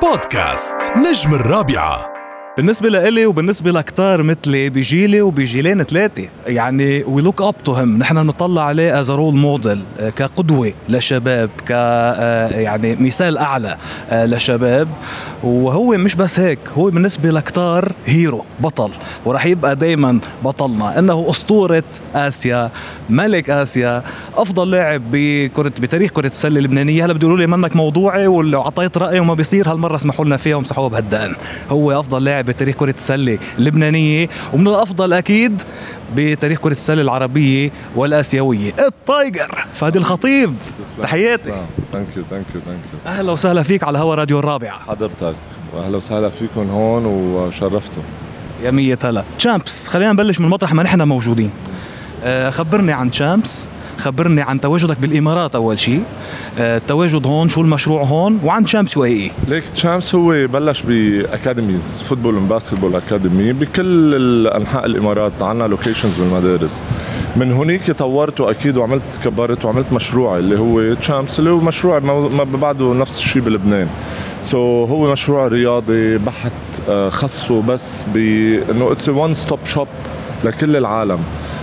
بودكاست 0.00 0.76
نجم 0.96 1.34
الرابعة. 1.34 2.09
بالنسبة 2.60 2.88
لإلي 2.88 3.26
وبالنسبة 3.26 3.70
لكتار 3.70 4.22
مثلي 4.22 4.70
بجيلي 4.70 5.22
وبجيلين 5.22 5.82
ثلاثة 5.82 6.28
يعني 6.46 7.04
we 7.04 7.22
look 7.22 7.42
up 7.42 7.54
to 7.64 7.72
him 7.72 7.98
نحن 7.98 8.22
بنطلع 8.22 8.62
عليه 8.62 9.00
as 9.00 9.10
role 9.10 9.34
model 9.36 9.82
كقدوة 10.16 10.72
لشباب 10.88 11.50
ك 11.66 11.70
آه، 11.70 12.48
يعني 12.48 12.96
مثال 12.96 13.38
أعلى 13.38 13.76
آه، 14.10 14.26
لشباب. 14.26 14.88
وهو 15.42 15.90
مش 15.90 16.14
بس 16.14 16.40
هيك 16.40 16.58
هو 16.78 16.90
بالنسبة 16.90 17.30
لكتار 17.30 17.92
hero 18.06 18.44
بطل. 18.60 18.90
وراح 19.24 19.46
يبقى 19.46 19.76
دايما 19.76 20.20
بطلنا. 20.44 20.98
إنه 20.98 21.30
أسطورة 21.30 21.84
آسيا 22.14 22.70
ملك 23.10 23.50
آسيا 23.50 24.02
أفضل 24.36 24.70
لاعب 24.70 25.02
بكرة 25.12 25.72
بتاريخ 25.80 26.10
كرة 26.10 26.26
السلة 26.26 26.58
اللبنانية. 26.58 27.04
هلا 27.04 27.12
بدي 27.12 27.26
لي 27.26 27.46
منك 27.46 27.76
موضوعي 27.76 28.26
ولو 28.26 28.62
اعطيت 28.62 28.98
رأي 28.98 29.20
وما 29.20 29.34
بيصير 29.34 29.72
هالمرة 29.72 29.96
اسمحوا 29.96 30.24
لنا 30.24 30.36
فيها 30.36 30.56
ومسحوها 30.56 30.88
بهالدقن. 30.88 31.34
هو 31.70 32.00
أفضل 32.00 32.24
لاعب 32.24 32.49
بتاريخ 32.52 32.76
كرة 32.76 32.94
السلة 32.98 33.38
اللبنانية 33.58 34.28
ومن 34.52 34.68
الأفضل 34.68 35.12
أكيد 35.12 35.62
بتاريخ 36.16 36.58
كرة 36.58 36.72
السلة 36.72 37.02
العربية 37.02 37.70
والآسيوية. 37.96 38.72
ال 38.78 38.93
tiger 38.93 39.66
فادي 39.74 39.98
الخطيب 39.98 40.54
تحياتي. 41.02 41.52
thank 41.92 42.06
you 42.16 42.22
thank 42.30 42.46
you 42.54 42.60
thank 42.60 42.78
you 42.94 43.00
أهلا 43.06 43.32
وسهلا 43.32 43.62
فيك 43.62 43.84
على 43.84 43.98
هوا 43.98 44.14
راديو 44.14 44.38
الرابعة 44.38 44.80
حضرتك 44.80 45.34
واهلا 45.76 45.96
وسهلا 45.96 46.28
فيكم 46.28 46.70
هون 46.70 47.06
وشرفتوا. 47.06 48.02
يا 48.62 48.70
مية 48.70 48.98
هلا. 49.04 49.24
Champs 49.38 49.88
خلينا 49.88 50.12
نبلش 50.12 50.40
من 50.40 50.48
مطرح 50.48 50.74
ما 50.74 50.82
نحن 50.82 51.02
موجودين. 51.02 51.50
آه 52.24 52.50
خبرني 52.50 52.92
عن 52.92 53.10
Champs 53.10 53.66
خبرني 54.00 54.42
عن 54.42 54.60
تواجدك 54.60 54.98
بالإمارات 54.98 55.54
أول 55.54 55.80
شيء 55.80 56.02
آه 56.58 56.76
التواجد 56.76 57.26
هون 57.26 57.48
شو 57.48 57.60
المشروع 57.60 58.02
هون؟ 58.02 58.40
وعن 58.44 58.64
Champs 58.64 58.96
UAE 58.96 59.30
ليك 59.48 59.64
Champs 59.74 60.14
هو 60.14 60.46
بلش 60.46 60.82
ب 60.82 60.94
academies 60.94 62.02
football 62.08 62.36
و 62.36 62.41
basketball 62.41 62.96
academy 62.96 63.52
بكل 63.52 64.46
انحاء 64.46 64.86
الإمارات 64.86 65.32
عندنا 65.40 65.68
locations 65.68 66.16
بالمدارس. 66.18 66.82
من 67.36 67.52
هونيك 67.52 67.90
طورته 67.90 68.50
أكيد 68.50 68.76
وعملت 68.76 69.02
كبرت 69.24 69.64
وعملت 69.64 69.92
مشروعي 69.92 70.38
اللي 70.38 70.58
هو 70.58 70.94
Champs 70.94 71.38
اللي 71.38 71.50
هو 71.50 71.60
مشروع 71.60 71.98
ما 71.98 72.44
بعده 72.44 72.94
نفس 72.94 73.18
الشيء 73.18 73.42
بلبنان. 73.42 73.88
so 74.42 74.90
هو 74.90 75.12
مشروع 75.12 75.46
رياضي 75.46 76.18
بحت 76.18 76.52
آه، 76.88 77.08
خصه 77.08 77.62
بس 77.62 78.04
بأنه 78.14 78.92
it's 78.92 79.08
one 79.08 79.34
stop 79.34 79.58
shop 79.64 79.88
لكل 80.44 80.76
العالم. 80.76 81.18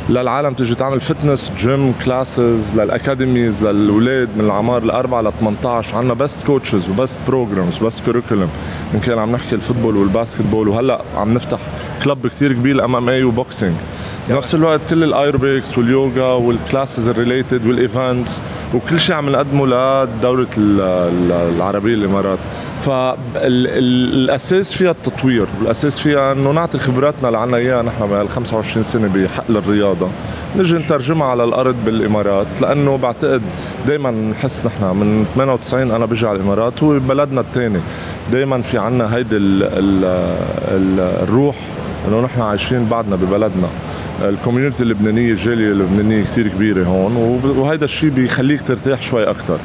للعالم 0.10 0.54
تجي 0.54 0.76
تعمل 0.76 1.00
fitness 1.00 1.52
gym 1.58 1.94
classes 2.06 2.74
لل 2.76 2.92
academies 2.92 3.64
للاولاد 3.64 4.30
من 4.38 4.46
العمار 4.46 4.84
الأربعة 4.84 5.22
ل 5.22 5.32
18 5.40 5.98
عندنا 5.98 6.14
بس 6.14 6.44
coaches 6.44 6.90
وبس 6.90 7.18
programs 7.28 7.84
وبس 7.84 8.02
curriculum 8.06 8.50
ان 8.94 9.00
كان 9.00 9.20
عم 9.20 9.32
نحكي 9.32 9.56
ال 9.56 9.61
football 9.61 9.98
وال 9.98 10.10
basketball 10.10 10.68
وهلأ 10.68 11.02
عم 11.18 11.34
نفتح 11.34 11.60
club 12.04 12.28
كثير 12.28 12.54
كبير 12.54 12.86
MMA 12.86 13.10
و 13.10 13.24
boxing 13.24 13.74
بنفس 14.30 14.56
الوقت 14.56 14.80
كل 14.90 15.04
الايروبكس 15.04 15.78
واليوغا 15.78 16.34
وال 16.34 16.50
classes 16.50 17.08
ال 17.08 17.15
related 17.15 17.68
وال 17.68 17.86
events 17.86 18.42
وكل 18.74 19.00
شيء 19.00 19.16
عم 19.16 19.30
نقدمه 19.30 19.66
لدولة 19.68 20.48
العربية 20.58 21.94
الإمارات. 21.94 22.40
فالأساس 22.82 24.74
فيها 24.74 24.92
التطوير 24.92 25.46
والاساس 25.60 26.00
فيها 26.00 26.32
إنه 26.32 26.52
نعطي 26.52 26.78
خبراتنا 26.78 27.28
اللي 27.28 27.40
عنا 27.40 27.58
إياها 27.58 27.82
نحن 27.84 28.08
بهال 28.08 28.30
25 28.30 28.84
سنة 28.84 29.08
بحقل 29.08 29.58
الرياضه 29.58 30.08
نجي 30.56 30.76
نترجمها 30.76 31.28
على 31.28 31.44
الأرض 31.44 31.76
بالإمارات 31.86 32.48
لأنه 32.62 32.98
بعتقد 32.98 33.42
دائما 33.88 34.12
نحس 34.12 34.66
نحن 34.66 34.84
من 34.84 35.26
98 35.36 35.92
أنا 35.92 36.06
بجي 36.06 36.28
على 36.28 36.36
الإمارات 36.36 36.84
هو 36.84 37.00
بلدنا 37.00 37.42
الثاني 37.42 37.80
دائما 38.32 38.62
في 38.62 38.78
عنا 38.78 39.16
هيدي 39.16 39.38
ال 39.38 39.64
ال 39.64 40.06
ال 40.68 41.00
الروح 41.00 41.56
إنه 42.08 42.22
نحن 42.22 42.42
عايشين 42.42 42.86
بعدنا 42.86 43.16
ببلدنا. 43.16 43.68
الكوميونتي 44.22 44.84
اللبنانية 44.84 45.32
الجاليه 45.32 45.72
اللبنانيه 45.72 46.24
كثير 46.24 46.48
كبيرة 46.48 46.84
هون 46.84 47.16
وهذا 47.58 47.86
الشيء 47.86 48.10
بيخليك 48.10 48.62
ترتاح 48.68 49.02
شوي 49.02 49.30
أكثر 49.30 49.58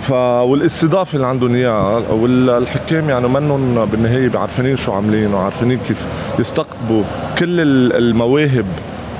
ف 0.00 0.12
والاستضافة 0.12 1.16
اللي 1.16 1.26
عندهم 1.26 1.54
إياها 1.54 1.98
والحكام 2.10 3.10
يعني 3.10 3.28
منهم 3.28 3.84
بالنهاية 3.84 4.38
عارفين 4.38 4.76
شو 4.76 4.92
عاملين 4.92 5.34
وعارفين 5.34 5.78
كيف 5.78 6.06
يستقطبوا 6.38 7.02
كل 7.38 7.60
المواهب 7.92 8.66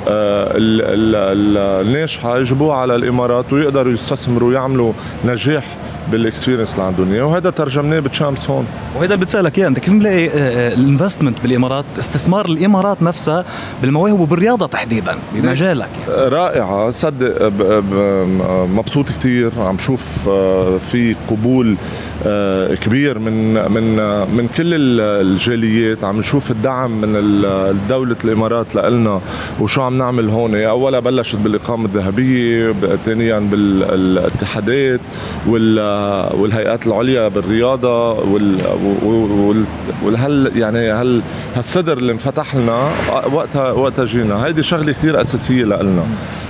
آه، 0.09 0.53
الناجحة 1.83 2.39
يجيبوها 2.39 2.77
على 2.77 2.95
الإمارات 2.95 3.53
ويقدروا 3.53 3.93
يستثمروا 3.93 4.49
ويعملوا 4.49 4.93
نجاح 5.25 5.65
بال 6.09 6.20
experience 6.20 6.73
اللي 6.73 6.83
عندهم 6.83 7.13
إياه 7.13 7.25
وهذا 7.25 7.51
ترجمناه 7.51 8.01
ب 8.01 8.08
Champs 8.08 8.51
هون. 8.51 8.67
وهذا 8.97 9.15
اللي 9.15 9.25
بتسألك 9.25 9.59
اياه 9.59 9.69
أنت 9.69 9.79
كيف 9.79 9.93
ملاقي 9.95 10.27
ال 10.75 10.80
investment 10.80 11.37
بالإمارات 11.43 11.85
استثمار 11.99 12.47
الإمارات 12.47 13.03
نفسها 13.03 13.45
بالمواهب 13.83 14.21
وبالرياضة 14.21 14.67
تحديدا 14.67 15.19
بمجالك 15.35 15.89
يعني. 16.09 16.29
رائعة. 16.29 16.91
صدق 16.91 17.53
مبسوط 18.75 19.09
كثير 19.09 19.51
عم 19.59 19.79
شوف 19.79 20.29
آه، 20.29 20.79
في 20.79 21.17
قبول 21.31 21.71
آه، 21.71 22.10
كبير 22.85 23.19
من 23.19 23.55
من 23.55 23.97
من 24.37 24.49
كل 24.57 24.71
الجاليات. 24.91 26.05
عم 26.05 26.19
نشوف 26.19 26.51
الدعم 26.51 27.01
من 27.01 27.33
دولة 27.89 28.17
الإمارات 28.25 28.75
لنا 28.75 29.21
وشو 29.61 29.83
عم 29.83 29.99
نعمل 29.99 30.29
هون؟ 30.29 30.55
أولا 30.55 31.01
بلشت 31.01 31.37
بالإقامة 31.37 31.85
الذهبية 31.85 32.75
ثانيا 33.05 33.39
بالاتحادات 33.39 35.01
والهيئات 35.47 36.87
العليا 36.87 37.29
بالرياضة 37.29 38.13
وال 38.13 39.65
والهل 40.05 40.53
يعني 40.57 40.79
هال 40.79 41.23
هالصدر 41.57 41.99
اللي 41.99 42.13
انفتح 42.13 42.57
لنا 42.57 42.91
وقتها 43.33 43.73
وقتها 43.73 44.05
جينا. 44.05 44.47
هيدي 44.47 44.63
شغلة 44.63 44.93
كثير 44.93 45.21
أساسية 45.21 45.65
لنا 45.65 46.05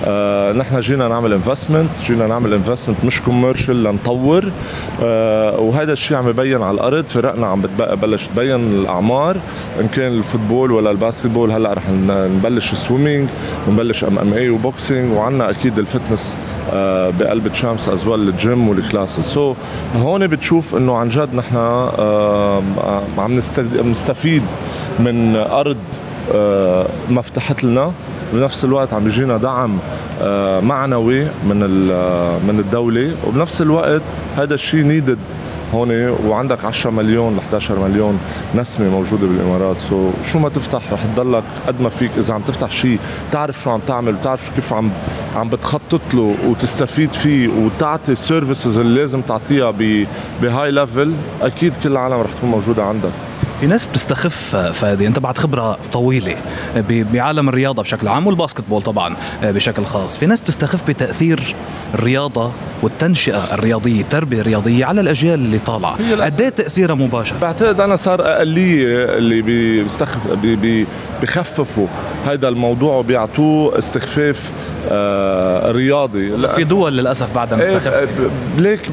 آه 0.06 0.52
نحن 0.52 0.80
جينا 0.80 1.08
نعمل 1.08 1.32
investment 1.32 1.90
جينا 2.06 2.26
نعمل 2.26 2.54
investment 2.54 3.04
مش 3.04 3.20
commercial 3.22 3.82
لنطور. 3.82 4.44
آه 5.02 5.59
وهذا 5.60 5.92
الشيء 5.92 6.16
عم 6.16 6.28
يبين 6.28 6.62
على 6.62 6.74
الأرض 6.74 7.06
فرقنا 7.06 7.46
عم 7.46 7.62
بتبلش 7.62 8.26
تبين 8.26 8.60
الأعمار. 8.60 9.36
إن 9.80 9.88
كان 9.88 10.12
ال 10.12 10.19
football 10.19 10.72
ولا 10.72 10.90
ال 10.90 10.96
basketball 10.96 11.50
هلأ 11.50 11.72
رح 11.72 11.82
نبلش 12.08 12.74
swimming 12.74 13.28
ونبلش 13.68 14.04
MMA 14.04 14.32
و 14.32 14.50
boxing 14.50 15.12
وعندنا 15.16 15.50
أكيد 15.50 15.78
ال 15.78 15.86
fitness 15.86 16.36
آه 16.72 17.10
بقلب 17.20 17.48
Champs 17.48 17.88
as 17.88 18.06
well 18.06 18.28
ال 18.28 18.38
gym 18.38 18.68
وال 18.68 18.80
classes. 18.80 19.24
so, 19.24 19.56
هون 19.96 20.26
بتشوف 20.26 20.74
إنه 20.74 20.96
عن 20.96 21.08
جد 21.08 21.34
نحن 21.34 21.56
آه 21.56 22.62
عم 23.18 23.40
نستفيد 23.84 24.42
من 24.98 25.36
أرض 25.36 25.76
آه 26.34 26.86
ما 27.10 27.22
فتحت 27.22 27.64
لنا 27.64 27.92
بنفس 28.32 28.64
الوقت 28.64 28.92
عم 28.92 29.04
بيجينا 29.04 29.36
دعم 29.36 29.78
آه، 30.22 30.60
معنوي 30.60 31.20
من 31.48 31.60
من 32.48 32.56
الدولة. 32.58 33.10
وبنفس 33.26 33.62
الوقت 33.62 34.02
هذا 34.36 34.54
الشيء 34.54 34.82
needed 34.82 35.18
هون 35.74 36.08
وعندك 36.26 36.64
10 36.64 36.90
مليون 36.90 37.36
ل 37.36 37.38
11 37.38 37.78
مليون 37.78 38.18
نسمة 38.54 38.88
موجودة 38.88 39.26
بالإمارات. 39.26 39.76
so 39.80 40.10
شو 40.32 40.38
ما 40.38 40.48
تفتح 40.48 40.92
رح 40.92 41.00
تضلك 41.14 41.44
قد 41.66 41.80
ما 41.80 41.88
فيك. 41.88 42.10
إذا 42.18 42.34
عم 42.34 42.40
تفتح 42.40 42.70
شيء 42.70 42.98
تعرف 43.32 43.62
شو 43.62 43.70
عم 43.70 43.80
تعمل 43.86 44.14
وتعرف 44.14 44.54
كيف 44.54 44.72
عم 44.72 44.90
عم 45.36 45.48
بتخطط 45.48 46.00
له 46.14 46.34
وتستفيد 46.46 47.12
فيه 47.12 47.48
وتعطي 47.48 48.12
ال 48.12 48.20
services 48.20 48.78
اللي 48.78 49.00
لازم 49.00 49.20
تعطيها 49.20 49.74
ب 50.42 50.70
high 50.70 50.89
level 50.89 51.12
أكيد 51.42 51.72
كل 51.82 51.92
العالم 51.92 52.20
رح 52.20 52.32
تكون 52.32 52.50
موجودة 52.50 52.84
عندك. 52.84 53.29
في 53.60 53.66
ناس 53.66 53.86
بتستخف 53.86 54.56
فادي 54.56 55.06
انت 55.06 55.18
بعد 55.18 55.38
خبرة 55.38 55.78
طويلة 55.92 56.36
بعالم 56.90 57.48
الرياضة 57.48 57.82
بشكل 57.82 58.08
عام 58.08 58.26
وال 58.26 58.36
basketball 58.36 58.82
طبعا 58.82 59.16
بشكل 59.42 59.84
خاص. 59.84 60.18
في 60.18 60.26
ناس 60.26 60.42
بتستخف 60.42 60.88
بتأثير 60.88 61.54
الرياضة 61.94 62.52
والتنشئة 62.82 63.54
الرياضية 63.54 64.00
التربية 64.00 64.40
الرياضية 64.40 64.84
على 64.84 65.00
الأجيال 65.00 65.34
اللي 65.40 65.58
طالعة. 65.58 65.96
قد 66.24 66.40
إيه 66.40 66.48
تأثيرها 66.48 66.94
مباشر؟ 66.94 67.36
بعتقد 67.42 67.80
أنا 67.80 67.96
صار 67.96 68.20
أقلية 68.20 69.04
اللي 69.04 69.42
بيستخف 69.42 70.18
بيخففوا 70.42 71.86
هذا 72.26 72.48
الموضوع 72.48 72.96
وبيعطوه 72.96 73.78
استخفاف 73.78 74.50
آه 74.90 75.70
رياضي. 75.72 76.48
في 76.48 76.64
دول 76.64 76.96
للأسف 76.96 77.34
بعدها 77.34 77.58
إيه، 77.62 77.74
مستخفه 77.76 78.02
آه، 78.02 78.08
ليك 78.58 78.90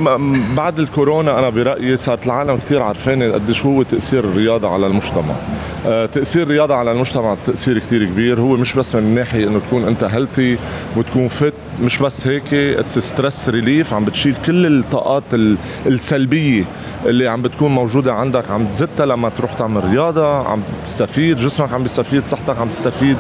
بعد 0.57 0.79
الكورونا 0.79 1.39
أنا 1.39 1.49
برأيي 1.49 1.97
صارت 1.97 2.25
العالم 2.25 2.57
كثير 2.57 2.81
عارفين 2.81 3.31
قديش 3.33 3.65
هو 3.65 3.83
تأثير 3.83 4.19
الرياضه 4.23 4.56
على 4.65 4.87
المجتمع. 4.87 5.35
آه 5.87 6.05
تأثير 6.05 6.43
الرياضه 6.43 6.75
على 6.75 6.91
المجتمع 6.91 7.35
تأثير 7.45 7.79
كثير 7.79 8.05
كبير. 8.05 8.39
هو 8.39 8.55
مش 8.55 8.73
بس 8.73 8.95
من 8.95 9.15
ناحية 9.15 9.47
إنه 9.47 9.59
تكون 9.59 9.83
أنت 9.83 10.03
healthy 10.03 10.57
وتكون 10.95 11.27
fit 11.27 11.53
مش 11.81 11.99
بس 11.99 12.27
هيك 12.27 12.53
it's 12.53 12.99
stress 12.99 13.49
relief 13.49 13.93
عم 13.93 14.05
بتشيل 14.05 14.35
كل 14.45 14.65
الطاقات 14.79 15.23
السلبية 15.85 16.63
اللي 17.05 17.27
عم 17.27 17.41
بتكون 17.41 17.71
موجودة 17.71 18.13
عندك. 18.13 18.51
عم 18.51 18.65
تزتها 18.65 19.05
لما 19.05 19.29
تروح 19.29 19.53
تعمل 19.53 19.91
رياضة 19.91 20.47
عم 20.47 20.61
تستفيد 20.85 21.37
جسمك 21.37 21.73
عم 21.73 21.83
بيستفيد 21.83 22.25
صحتك 22.25 22.57
عم 22.57 22.69
تستفيد 22.69 23.17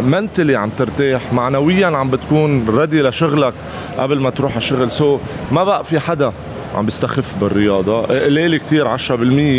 mentally 0.00 0.56
عم 0.56 0.70
ترتاح 0.78 1.32
معنويا 1.32 1.86
عم 1.86 2.10
بتكون 2.10 2.68
ready 2.68 3.02
لشغلك 3.02 3.52
قبل 3.98 4.20
ما 4.20 4.30
تروح 4.30 4.56
الشغل. 4.56 4.90
so 4.90 5.18
ما 5.52 5.64
بقى 5.64 5.84
في 5.84 6.00
حدا 6.00 6.32
عم 6.74 6.84
بيستخف 6.84 7.36
بالرياضة. 7.40 8.02
قليل 8.02 8.56
كثير 8.56 8.88
10% 8.88 9.00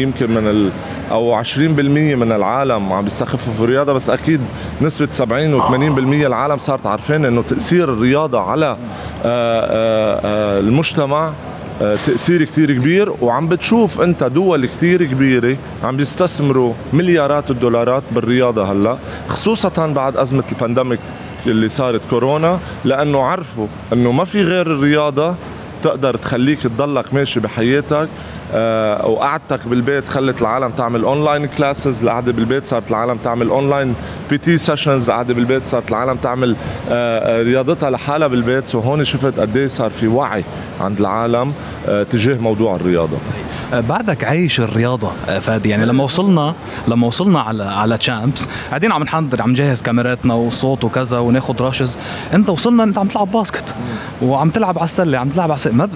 يمكن 0.02 0.32
من 0.32 0.48
ال 0.48 0.70
أو 1.12 1.44
20% 1.44 2.16
من 2.16 2.32
العالم 2.32 2.94
عم 2.94 3.04
بيستخفوا 3.04 3.54
في 3.54 3.62
الرياضة 3.62 3.94
بس 3.94 4.10
أكيد 4.10 4.42
نسبة 4.82 5.08
70 5.12 5.62
و80% 5.62 6.26
العالم 6.26 6.58
صارت 6.58 6.86
عارفين 6.86 7.26
إنه 7.26 7.42
تأثير 7.42 7.94
الرياضة 7.94 8.40
على 8.40 8.66
آآ 8.66 8.78
آآ 9.26 10.60
المجتمع 10.60 11.34
تأثير 11.80 12.44
كتير 12.44 12.74
كبير. 12.74 13.14
وعم 13.22 13.48
بتشوف 13.48 14.02
أنت 14.02 14.24
دول 14.24 14.66
كتير 14.66 15.04
كبيرة 15.04 15.58
عم 15.84 15.98
بيستثمروا 15.98 16.74
مليارات 16.94 17.52
الدولارات 17.52 18.04
بالرياضة 18.12 18.72
هلأ 18.72 18.98
خصوصا 19.28 19.88
بعد 19.88 20.18
أزمة 20.18 20.44
ال 20.52 20.57
pandemic 20.57 21.00
اللي 21.48 21.70
صارت 21.70 22.02
كورونا 22.10 22.60
لأنه 22.86 23.24
عرفوا 23.24 23.68
أنه 23.94 24.12
ما 24.12 24.26
في 24.26 24.42
غير 24.42 24.68
الرياضة 24.68 25.36
تقدر 25.84 26.18
تخليك 26.18 26.60
تضلك 26.64 27.14
ماشي 27.14 27.40
بحياتك. 27.40 28.10
وقعدتك 29.06 29.68
بالبيت 29.68 30.08
خلت 30.08 30.42
العالم 30.42 30.70
تعمل 30.70 31.04
online 31.04 31.46
classes 31.46 32.04
القعدة 32.04 32.32
بالبيت 32.32 32.66
صارت 32.66 32.92
العالم 32.92 33.18
تعمل 33.24 33.50
اونلاين 33.50 33.96
PT 34.30 34.58
sessions 34.58 35.10
القعدة 35.10 35.34
بالبيت 35.34 35.66
صارت 35.66 35.90
العالم 35.90 36.16
تعمل 36.16 36.56
آه 36.90 37.44
رياضتها 37.44 37.90
لحالها 37.90 38.28
بالبيت. 38.28 38.68
so 38.68 38.80
هون 38.80 39.04
شفت 39.04 39.40
قد 39.40 39.58
إيه 39.58 39.68
صار 39.68 39.90
في 39.90 40.08
وعي 40.08 40.44
عند 40.82 41.00
العالم 41.00 41.54
آه 41.88 42.04
تجاه 42.04 42.36
موضوع 42.36 42.76
الرياضة. 42.76 43.18
بعدك 43.74 44.24
عايش 44.24 44.60
الرياضة 44.60 45.12
فادي. 45.42 45.70
يعني 45.70 45.86
لما 45.86 46.04
وصلنا 46.04 46.56
لما 46.88 47.08
وصلنا 47.08 47.40
على 47.42 47.64
على 47.64 47.98
Champs 47.98 48.48
قاعدين 48.70 48.92
عم 48.92 49.04
نحضر 49.04 49.42
عم 49.42 49.50
نجهز 49.50 49.82
كاميراتنا 49.82 50.34
وصوت 50.34 50.84
وكذا 50.84 51.20
وناخذ 51.20 51.62
rushes 51.62 51.98
انت 52.34 52.50
وصلنا 52.50 52.84
انت 52.84 52.98
عم 52.98 53.08
تلعب 53.08 53.32
basket 53.32 53.76
وعم 54.22 54.50
تلعب 54.50 54.78
على 54.78 54.86
السلة 54.86 55.18
عم 55.18 55.30
تلعب 55.30 55.52
على 55.52 55.56
السله 55.56 55.74
ما 55.74 55.86
ب... 55.86 55.90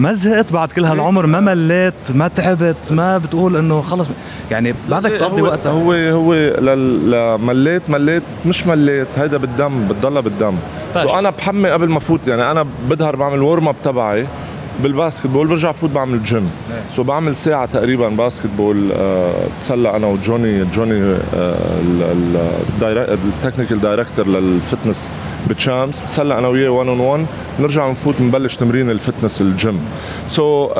ما 0.00 0.12
زهقت 0.12 0.52
بعد 0.52 0.72
كل 0.72 0.84
هالعمر 0.84 1.26
ما 1.26 1.40
مليت 1.40 2.12
ما 2.14 2.28
تعبت 2.28 2.92
ما 2.92 3.18
بتقول 3.18 3.56
إنه 3.56 3.80
خلص. 3.80 4.08
يعني 4.50 4.74
بعدك 4.90 5.10
تقضي 5.10 5.42
وقتها 5.42 5.72
هو 5.72 5.92
هو 5.92 6.32
مليت 7.38 7.90
مليت 7.90 8.22
مش 8.46 8.66
مليت 8.66 9.08
هيدا 9.16 9.36
بالدم 9.36 9.88
بتضلها 9.88 10.20
بالدم. 10.20 10.54
so 10.94 11.18
أنا 11.18 11.30
بحمي 11.30 11.70
قبل 11.70 11.88
ما 11.88 12.00
فوت 12.00 12.26
يعني 12.26 12.50
أنا 12.50 12.66
بظهر 12.90 13.16
بعمل 13.16 13.42
warm 13.42 13.68
up 13.68 13.76
تبعي. 13.84 14.26
بال 14.82 15.26
basketball 15.26 15.46
برجع 15.46 15.72
فوت 15.72 15.90
بعمل 15.90 16.22
gym 16.22 16.50
so 16.96 17.02
بعمل 17.02 17.34
ساعة 17.34 17.66
تقريبا 17.66 18.08
basketball 18.08 18.92
أه 18.92 19.32
بتسلى 19.58 19.96
أنا 19.96 20.06
وجوني 20.06 20.64
جوني 20.64 21.16
ال 22.82 22.92
technical 22.92 23.80
director 23.80 24.26
لل 24.26 24.45
fitness 24.45 25.10
ب 25.50 25.56
Champs. 25.56 26.00
بتسلى 26.00 26.38
أنا 26.38 26.48
وياه 26.48 26.70
1 26.70 26.88
on 26.88 27.00
1 27.00 27.26
نرجع 27.60 27.90
نفوت 27.90 28.20
نبلش 28.20 28.56
تمرين 28.56 28.90
ال 28.90 28.96
fitness 28.96 29.40
ال 29.40 29.50
gym 29.50 29.80
so, 30.28 30.74
uh, 30.74 30.78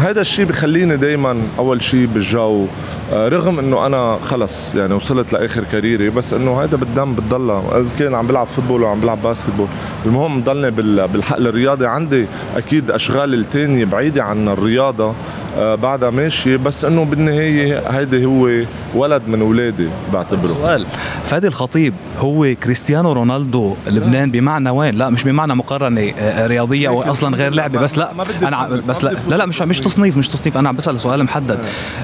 هذا 0.00 0.20
الشيء 0.20 0.44
بخليني 0.44 0.96
دائما 0.96 1.42
أول 1.58 1.82
شيء 1.82 2.06
بالجو. 2.06 2.66
رغم 3.12 3.58
إنه 3.58 3.86
أنا 3.86 4.18
خلص 4.24 4.74
يعني 4.74 4.94
وصلت 4.94 5.32
لآخر 5.32 5.64
career 5.72 6.05
ي 6.05 6.10
بس 6.10 6.32
إنه 6.32 6.62
هذا 6.62 6.76
بالدم 6.76 7.14
بتضلها 7.14 7.80
إذا 7.80 7.96
كان 7.98 8.14
عم 8.14 8.26
بلعب 8.26 8.46
football 8.46 8.82
وعم 8.82 9.00
بلعب 9.00 9.22
basketball 9.22 9.66
المهم 10.06 10.40
ضلني 10.40 10.70
بالحقل 11.06 11.46
الرياضي 11.46 11.86
عندي 11.86 12.26
أكيد 12.56 12.90
أشغال 12.90 13.27
الثانية 13.34 13.84
بعيده 13.84 14.22
عن 14.24 14.48
الرياضة. 14.48 15.14
بعدها 15.58 16.10
ماشي 16.10 16.56
بس 16.56 16.84
إنه 16.84 17.04
بالنهاية 17.04 17.78
هيدي 17.90 18.24
هو 18.24 18.50
ولد 18.94 19.22
من 19.28 19.40
أولادي 19.40 19.88
بعتبره. 20.12 20.46
سؤال. 20.48 20.86
فادي 21.24 21.46
الخطيب 21.46 21.94
هو 22.18 22.54
كريستيانو 22.62 23.12
رونالدو 23.12 23.74
لبنان 23.86 24.30
بمعنى 24.30 24.70
وين؟ 24.70 24.94
لا 24.94 25.10
مش 25.10 25.24
بمعنى 25.24 25.54
مقارنة 25.54 26.12
رياضية 26.46 26.88
أو 26.88 27.02
أصلا 27.02 27.36
غير 27.36 27.54
لعبة 27.54 27.80
بس 27.80 27.98
لا. 27.98 28.12
أنا 28.42 28.68
بس 28.88 29.04
لا. 29.04 29.14
لا, 29.28 29.34
لا 29.36 29.46
مش 29.46 29.62
مش 29.62 29.80
تصنيف 29.80 30.16
مش 30.16 30.28
تصنيف. 30.28 30.58
أنا 30.58 30.68
عم 30.68 30.76
بسأل 30.76 31.00
سؤال 31.00 31.24
محدد. 31.24 31.58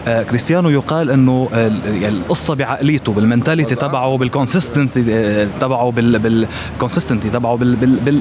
آه 0.08 0.22
كريستيانو 0.22 0.70
يقال 0.70 1.10
إنه 1.10 1.48
يعني 1.52 2.08
القصة 2.08 2.54
بعقليته 2.54 3.12
بال 3.12 3.24
mentality 3.24 3.74
تبعه 3.74 4.16
بال 4.16 4.37
consistency 4.37 5.48
تبعه 5.60 5.90
بال 5.90 6.12
consistency 6.12 7.30
تبعه 7.30 7.56
بال 7.56 7.76
بال 7.76 8.20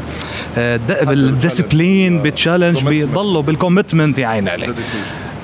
بال 1.06 1.25
discipline 1.25 2.22
بال 2.22 2.33
challenge 2.33 2.86
بيضله 2.86 3.42
بال 3.42 3.55
commitment 3.55 4.20
يا 4.20 4.28
عيني 4.28 4.50
عليه 4.50 4.74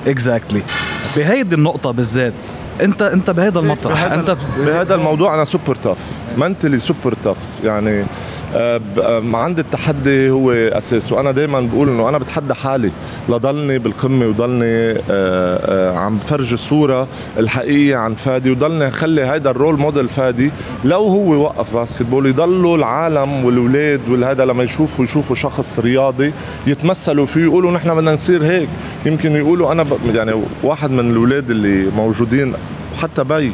exactly 0.06 0.62
بهيدي 1.16 1.54
النقطة 1.54 1.90
بالذات 1.90 2.32
انت 2.82 3.02
أنت 3.02 3.30
بهذا 3.30 3.58
المطرح 3.58 4.02
أنت 4.02 4.36
بهذا 4.58 4.94
الموضوع 4.94 5.34
أنا 5.34 5.44
super 5.44 5.74
tough 5.74 5.98
mentally 6.36 6.78
super 6.78 7.14
tough 7.24 7.36
يعني 7.64 8.04
عندي 9.34 9.60
التحدي 9.60 10.30
هو 10.30 10.52
أساس 10.52 11.12
وأنا 11.12 11.30
دائما 11.30 11.60
بقول 11.60 11.88
إنه 11.88 12.08
أنا 12.08 12.18
بتحدى 12.18 12.54
حالي 12.54 12.90
لضلني 13.28 13.78
بالقمة 13.78 14.26
وضلني 14.26 15.00
عم 15.98 16.18
بفرج 16.18 16.52
الصورة 16.52 17.08
الحقيقية 17.38 17.96
عن 17.96 18.14
فادي 18.14 18.50
وضلني 18.50 18.88
أخلي 18.88 19.24
هيدا 19.24 19.50
ال 19.50 19.56
role 19.56 19.78
model 19.78 20.08
فادي 20.08 20.50
لو 20.84 21.02
هو 21.06 21.42
وقف 21.42 21.74
basketball 21.74 22.26
يضلوا 22.26 22.76
العالم 22.76 23.44
والولاد 23.44 24.00
والهذا 24.08 24.44
لما 24.44 24.62
يشوفوا 24.62 25.04
يشوفوا 25.04 25.36
شخص 25.36 25.78
رياضي 25.78 26.32
يتمثلوا 26.66 27.26
فيه 27.26 27.40
يقولوا 27.40 27.70
نحن 27.70 27.94
بدنا 27.94 28.14
نصير 28.14 28.44
هيك. 28.44 28.68
يمكن 29.06 29.36
يقولوا 29.36 29.72
أنا 29.72 29.86
يعني 30.14 30.32
واحد 30.62 30.90
من 30.90 31.10
الأولاد 31.10 31.50
اللي 31.50 31.90
موجودين 31.96 32.52
حتى 33.02 33.24
بي 33.24 33.52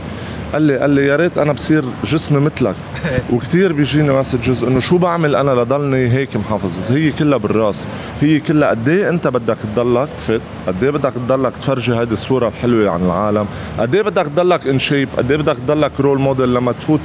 قال 0.53 0.63
لي 0.63 0.79
قال 0.79 0.91
لي 0.91 1.07
يا 1.07 1.17
ريت 1.17 1.39
أنا 1.39 1.53
بصير 1.53 1.85
جسمي 2.05 2.41
مثلك. 2.41 2.75
وكثير 3.33 3.73
بيجيني 3.73 4.13
messages 4.13 4.65
إنه 4.65 4.81
شو 4.81 4.99
بعمل 4.99 5.37
أنا 5.37 5.51
لضلني 5.51 6.09
هيك 6.09 6.37
محافظ. 6.37 6.93
هي 6.93 7.13
كلها 7.13 7.39
بالراس. 7.39 7.87
هي 8.21 8.41
كلها 8.41 8.69
قد 8.69 8.89
إيه 8.89 9.09
أنت 9.09 9.29
بدك 9.29 9.57
تضلك 9.75 10.09
fit 10.21 10.41
قد 10.67 10.85
إيه 10.85 10.91
بدك 10.91 11.13
تضلك 11.13 11.53
تفرجي 11.61 11.95
هيدي 11.95 12.13
الصورة 12.13 12.49
الحلوة 12.49 12.91
عن 12.91 13.05
العالم؟ 13.05 13.47
قد 13.79 13.95
إيه 13.95 14.03
بدك 14.03 14.27
تضلك 14.27 14.67
in 14.67 14.79
shape 14.79 15.09
قد 15.19 15.31
إيه 15.31 15.39
بدك 15.39 15.57
تضلك 15.59 15.93
role 16.01 16.19
model 16.19 16.55
لما 16.55 16.73
تفوت 16.73 17.01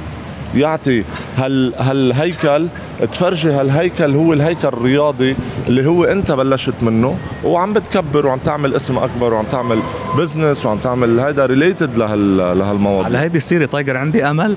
يعطي 0.54 1.04
هال 1.36 1.74
هالهيكل 1.78 2.68
تفرجي 3.12 3.50
هالهيكل 3.50 4.14
هو 4.14 4.32
الهيكل 4.32 4.68
الرياضي 4.68 5.36
اللي 5.68 5.86
هو 5.86 6.04
انت 6.04 6.32
بلشت 6.32 6.74
منه 6.82 7.16
وعم 7.44 7.72
بتكبر 7.72 8.26
وعم 8.26 8.38
تعمل 8.38 8.74
اسم 8.74 8.98
أكبر 8.98 9.34
وعم 9.34 9.44
تعمل 9.52 9.78
business 10.18 10.66
وعم 10.66 10.78
تعمل 10.78 11.20
هيدا 11.20 11.46
related 11.46 11.96
لهال 11.96 12.36
لهالمواضيع. 12.36 13.04
على 13.04 13.18
هيدي 13.18 13.38
السيرة 13.38 13.66
تايجر 13.66 13.96
عندي 13.96 14.24
أمل. 14.24 14.56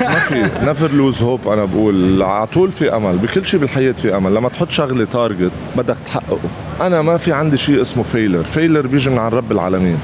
ما 0.00 0.18
في 0.28 0.50
never 0.64 0.90
lose 0.90 1.22
hope 1.22 1.48
أنا 1.48 1.64
بقول. 1.64 2.22
على 2.22 2.46
طول 2.46 2.72
في 2.72 2.96
أمل 2.96 3.16
بكل 3.16 3.46
شيء 3.46 3.60
بالحياة 3.60 3.92
في 3.92 4.16
أمل. 4.16 4.34
لما 4.34 4.48
تحط 4.48 4.70
شغلة 4.70 5.04
target 5.04 5.52
بدك 5.76 5.96
تحققه. 6.06 6.38
أنا 6.80 7.02
ما 7.02 7.16
في 7.16 7.32
عندي 7.32 7.56
شيء 7.56 7.80
اسمه 7.80 8.02
failure 8.02 8.42
failure 8.42 8.86
بيجي 8.86 9.10
من 9.10 9.18
عند 9.18 9.34
رب 9.34 9.52
العالمين. 9.52 9.98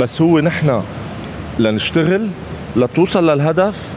بس 0.00 0.22
هو 0.22 0.40
نحن 0.40 0.82
لنشتغل 1.58 2.28
لتوصل 2.76 3.30
للهدف 3.30 3.88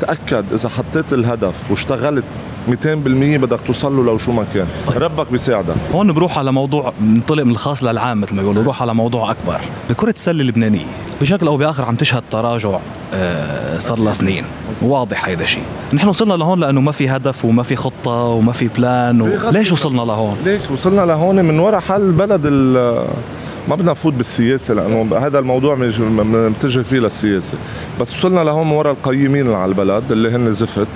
تأكد 0.00 0.44
إذا 0.52 0.68
حطيت 0.68 1.12
الهدف 1.12 1.70
واشتغلت 1.70 2.24
200% 2.68 2.72
بدك 2.86 3.60
توصل 3.66 3.96
له 3.96 4.04
لو 4.04 4.18
شو 4.18 4.32
ما 4.32 4.44
كان. 4.54 4.66
طيب. 4.86 5.02
ربك 5.02 5.32
بيساعدك. 5.32 5.74
هون 5.94 6.12
بروح 6.12 6.38
على 6.38 6.52
موضوع 6.52 6.92
ننطلق 7.02 7.42
من 7.42 7.50
الخاص 7.50 7.84
للعام 7.84 8.20
مثل 8.20 8.34
ما 8.34 8.42
بيقولوا 8.42 8.62
بروح 8.62 8.82
على 8.82 8.94
موضوع 8.94 9.30
أكبر. 9.30 9.60
بكرة 9.90 10.10
السلة 10.10 10.40
اللبنانية 10.40 10.84
بشكل 11.20 11.46
أو 11.46 11.56
بآخر 11.56 11.84
عم 11.84 11.94
تشهد 11.94 12.22
تراجع 12.30 12.78
آه 13.14 13.78
صار 13.78 13.98
لها 13.98 14.12
سنين. 14.12 14.44
واضح 14.82 15.26
هيدا 15.26 15.42
الشيء 15.44 15.62
نحن 15.94 16.08
وصلنا 16.08 16.34
لهون 16.34 16.60
لأنه 16.60 16.80
ما 16.80 16.92
في 16.92 17.08
هدف 17.08 17.44
وما 17.44 17.62
في 17.62 17.76
خطة 17.76 18.10
وما 18.24 18.52
في 18.52 18.68
بلان 18.68 19.20
و... 19.20 19.50
ليش 19.50 19.72
وصلنا 19.72 20.02
لهون؟ 20.02 20.36
ليش 20.44 20.62
وصلنا 20.70 21.00
لهون؟ 21.00 21.44
من 21.44 21.58
وراء 21.58 21.80
حل 21.80 22.02
البلد 22.02 22.46
ما 23.68 23.74
بدنا 23.74 23.90
نفوت 23.90 24.12
بالسياسة 24.12 24.74
لأنه 24.74 25.16
هذا 25.16 25.38
الموضوع 25.38 25.74
متجه 25.74 26.80
فيه 26.82 26.98
للسياسة. 26.98 27.54
بس 28.00 28.16
وصلنا 28.16 28.40
لهون 28.40 28.66
من 28.66 28.72
وراء 28.72 28.92
القيمين 28.92 29.52
على 29.52 29.68
البلد 29.68 30.12
اللي 30.12 30.28
هن 30.30 30.52
زفت. 30.52 30.86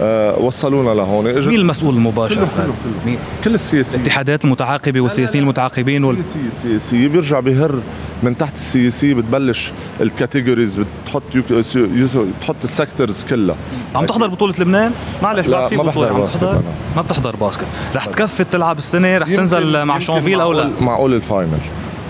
أه 0.00 0.38
وصلونا 0.38 0.94
لهون. 0.94 1.24
مين 1.24 1.60
المسؤول 1.60 1.94
المباشر؟ 1.94 2.34
كله 2.34 2.46
كله 2.56 2.64
كله 2.64 3.06
مين؟ 3.06 3.18
كل 3.44 3.54
السياسيين. 3.54 4.00
الاتحادات 4.00 4.44
المتعاقبة 4.44 5.00
والسياسيين 5.00 5.44
المتعاقبين 5.44 6.04
وال... 6.04 6.18
السياسية 6.46 7.08
بيرجع 7.08 7.40
بيهر 7.40 7.74
من 8.22 8.36
تحت 8.38 8.54
السياسية 8.54 9.14
بتبلش 9.14 9.72
الكاتيجوريز 10.00 10.80
بتحط 11.04 11.22
يو... 11.34 11.42
يو... 11.74 12.08
بتحط 12.40 12.56
السيكتورز 12.64 13.24
كلها. 13.24 13.56
عم 13.94 14.06
تحضر 14.06 14.26
بطولة 14.26 14.54
لبنان؟ 14.58 14.92
معلش 15.22 15.48
بعد 15.48 15.68
في 15.68 15.76
بطولة 15.76 16.08
عم 16.08 16.24
تحضر؟ 16.24 16.62
ما 16.96 17.02
بتحضر 17.02 17.36
باسكت. 17.36 17.66
رح 17.94 18.06
تكفي 18.06 18.44
تلعب 18.44 18.78
السنة 18.78 19.18
رح 19.18 19.28
تنزل 19.28 19.84
مع 19.84 19.98
شونفيل 19.98 20.40
أو 20.40 20.52
لا؟ 20.52 20.70
معقول 20.80 21.14
الفاينل 21.14 21.58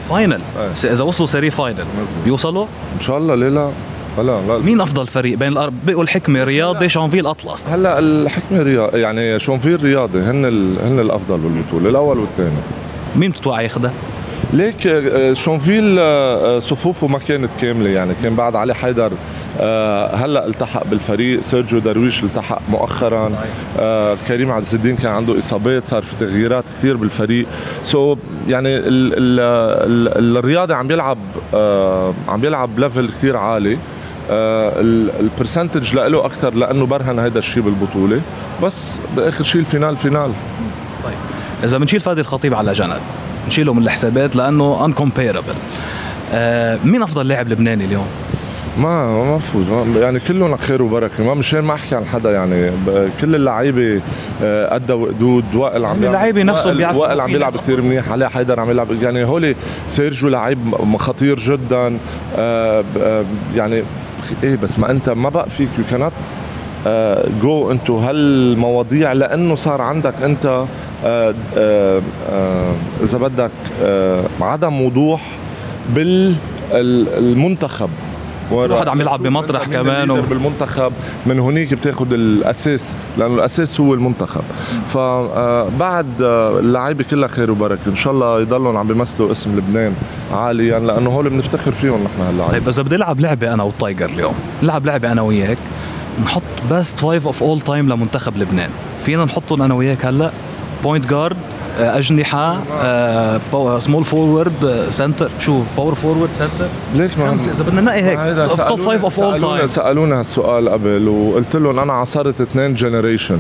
فاينل 0.09 0.41
إذا 0.85 1.05
وصلوا 1.05 1.27
سيري 1.27 1.51
فاينل 1.51 1.85
بيوصلوا؟ 2.25 2.67
إن 2.97 3.01
شاء 3.01 3.19
الله 3.19 3.35
ليه 3.35 3.49
لا 3.49 3.71
لا. 4.19 4.23
لا 4.23 4.59
مين 4.59 4.81
أفضل 4.81 5.07
فريق 5.07 5.39
بين 5.39 5.53
الارب 5.53 5.75
بقوا 5.87 6.03
الحكمه 6.03 6.45
رياضي 6.45 6.89
شونفيل 6.89 7.27
أطلس؟ 7.27 7.69
هلا 7.69 7.99
الحكمة 7.99 8.63
رياضي 8.63 9.01
يعني 9.01 9.39
شونفيل 9.39 9.83
رياضي 9.83 10.19
هن 10.19 10.45
ال... 10.45 10.79
هن 10.83 11.01
الأفضل 11.01 11.39
بالبطولة 11.39 11.91
الأول 11.91 12.19
والثاني. 12.19 12.57
مين 13.17 13.31
بتتوقع 13.31 13.61
ياخذها؟ 13.61 13.93
ليك 14.53 15.03
شونفيل 15.33 16.01
صفوفه 16.63 17.07
ما 17.07 17.19
كانت 17.19 17.51
كاملة 17.61 17.91
يعني 17.91 18.13
كان 18.23 18.35
بعد 18.35 18.57
علي 18.57 18.75
حيدر 18.75 19.13
آه 19.61 20.15
هلأ 20.15 20.47
التحق 20.47 20.87
بالفريق 20.87 21.41
سيرجيو 21.41 21.79
درويش 21.79 22.25
التحق 22.25 22.63
مؤخرا 22.69 23.33
آه 23.79 24.17
كريم 24.29 24.53
عز 24.53 24.75
الدين 24.75 24.97
كان 24.97 25.13
عنده 25.13 25.39
إصابات 25.39 25.87
صار 25.87 26.03
في 26.03 26.15
تغييرات 26.21 26.65
كثير 26.79 26.97
بالفريق. 26.97 27.47
so 27.83 28.19
يعني 28.49 28.77
ال 28.77 29.15
ال 29.15 29.41
ال 30.19 30.37
الرياضي 30.37 30.75
عم 30.75 30.89
بيلعب 30.89 31.19
آه 31.55 32.15
عم 32.29 32.41
بيلعب 32.41 32.79
level 32.79 33.09
كثير 33.09 33.37
عالي. 33.37 33.79
آه 34.31 34.73
ال 35.21 35.28
percentage 35.28 35.95
له 35.95 36.27
أكثر 36.27 36.55
لأنه 36.55 36.87
برهن 36.87 37.19
هذا 37.19 37.39
الشيء 37.39 37.63
بالبطولة. 37.63 38.21
بس 38.63 38.99
بآخر 39.17 39.45
شيء 39.45 39.61
ال 39.61 39.67
final 39.67 39.97
final. 39.97 40.31
طيب. 41.05 41.15
إذا 41.65 41.79
بنشيل 41.79 42.01
فادي 42.01 42.21
الخطيب 42.21 42.55
على 42.55 42.73
جنب 42.73 43.01
نشيله 43.49 43.75
من 43.75 43.83
الحسابات 43.83 44.37
لأنه 44.37 44.85
incomparable 44.85 45.55
آه 46.33 46.79
مين 46.85 47.03
أفضل 47.03 47.29
لاعب 47.29 47.49
لبناني 47.49 47.85
اليوم؟ 47.85 48.07
ما 48.79 49.25
ما 49.25 49.37
بفوت 49.37 49.67
يعني 49.97 50.21
كلهم 50.21 50.57
خير 50.57 50.83
وبركة. 50.83 51.25
ما 51.25 51.35
مشان 51.35 51.61
ما 51.61 51.75
أحكي 51.75 51.95
عن 51.95 52.05
حدا 52.07 52.33
يعني. 52.33 52.71
كل 53.21 53.35
اللعيبة 53.35 54.01
آه، 54.43 54.77
ادى 54.77 54.93
وقدود 54.93 55.45
وائل 55.55 55.85
عم 55.85 56.05
اللعيبة 56.05 56.43
نفسهم 56.43 56.77
بيعرفوا 56.77 57.03
وائل 57.03 57.21
عم 57.21 57.33
بيلعب 57.33 57.57
كثير 57.57 57.83
منيح. 57.83 58.13
علاء 58.13 58.29
حيدر 58.29 58.61
عم 58.61 58.71
يلعب 58.71 59.03
يعني 59.03 59.25
هولي 59.25 59.55
سيرجيو 59.89 60.29
لعيب 60.29 60.59
خطير 60.99 61.39
جدا. 61.39 61.99
آه، 62.39 62.85
آه، 63.01 63.25
يعني 63.57 63.83
إيه 64.43 64.57
بس 64.57 64.79
ما 64.79 64.91
انت 64.91 65.11
ما 65.11 65.29
بقى 65.29 65.51
فيك. 65.51 65.69
يو 65.79 65.85
كانت 65.91 66.13
جو 67.43 67.71
انتو 67.71 67.99
هالمواضيع 67.99 69.13
لأنه 69.13 69.57
صار 69.57 69.81
عندك 69.83 70.23
أنت 70.23 70.65
إذا 73.03 73.19
بدك 73.19 73.51
عدم 74.41 74.83
وضوح 74.83 75.23
بالمنتخب 75.95 77.91
واحد 78.51 78.89
عم 78.89 79.01
يلعب 79.01 79.23
بمطرح 79.23 79.65
كمان 79.65 80.11
و... 80.11 80.23
بالمنتخب 80.23 80.93
من 81.27 81.41
هنيك 81.41 81.75
بتاخذ 81.75 82.13
الأساس 82.13 82.97
لأنه 83.19 83.35
الأساس 83.35 83.81
هو 83.81 83.95
المنتخب. 83.95 84.43
فبعد 84.87 86.07
آه، 86.23 86.57
آه، 86.57 86.59
اللعيبة 86.59 87.05
كلها 87.11 87.29
خير 87.29 87.51
وبركة. 87.51 87.89
إن 87.89 87.97
شاء 87.97 88.13
الله 88.13 88.41
يضلوا 88.41 88.79
عم 88.79 88.89
بيمثلوا 88.89 89.33
اسم 89.33 89.57
لبنان 89.57 89.95
عاليا 90.33 90.79
لأنه 90.79 91.11
هول 91.11 91.31
بنفتخر 91.31 91.73
فيهم 91.73 92.05
نحن 92.05 92.23
هلا 92.23 92.49
طيب 92.49 92.69
إذا 92.69 92.83
بدي 92.83 92.97
ألعب 92.97 93.21
لعبة 93.21 93.55
أنا 93.55 93.63
وال 93.63 93.77
tiger 93.77 94.11
اليوم 94.11 94.35
نلعب 94.63 94.87
لعبة 94.87 95.13
أنا 95.13 95.23
وياك 95.23 95.59
نحط 96.25 96.43
best 96.71 96.99
five 96.99 97.27
of 97.27 97.43
all 97.43 97.61
time 97.61 97.89
لمنتخب 97.89 98.37
لبنان. 98.37 98.71
فينا 99.01 99.25
نحطهم 99.25 99.63
أنا 99.63 99.75
وياك 99.75 100.07
هلأ؟ 100.07 100.31
point 100.85 101.07
guard 101.07 101.37
أجنحة 101.79 102.59
small 103.79 104.05
forward 104.05 104.87
center 104.91 105.31
شو 105.41 105.63
power 105.77 105.95
forward 105.95 106.33
center 106.33 106.67
like 106.95 107.19
ما 107.19 107.31
خمسة 107.31 107.51
إذا 107.51 107.65
بدنا 107.65 107.81
ننقي 107.81 108.03
هيك. 108.03 108.51
top 108.69 108.81
five 108.81 109.05
of 109.05 109.21
all 109.21 109.41
time 109.41 109.67
سالونا 109.67 110.21
هالسؤال 110.21 110.69
قبل 110.69 111.09
وقلت 111.09 111.57
لهم 111.57 111.79
أنا 111.79 111.93
عصرت 111.93 112.41
اثنين 112.41 112.75
generation 112.75 113.39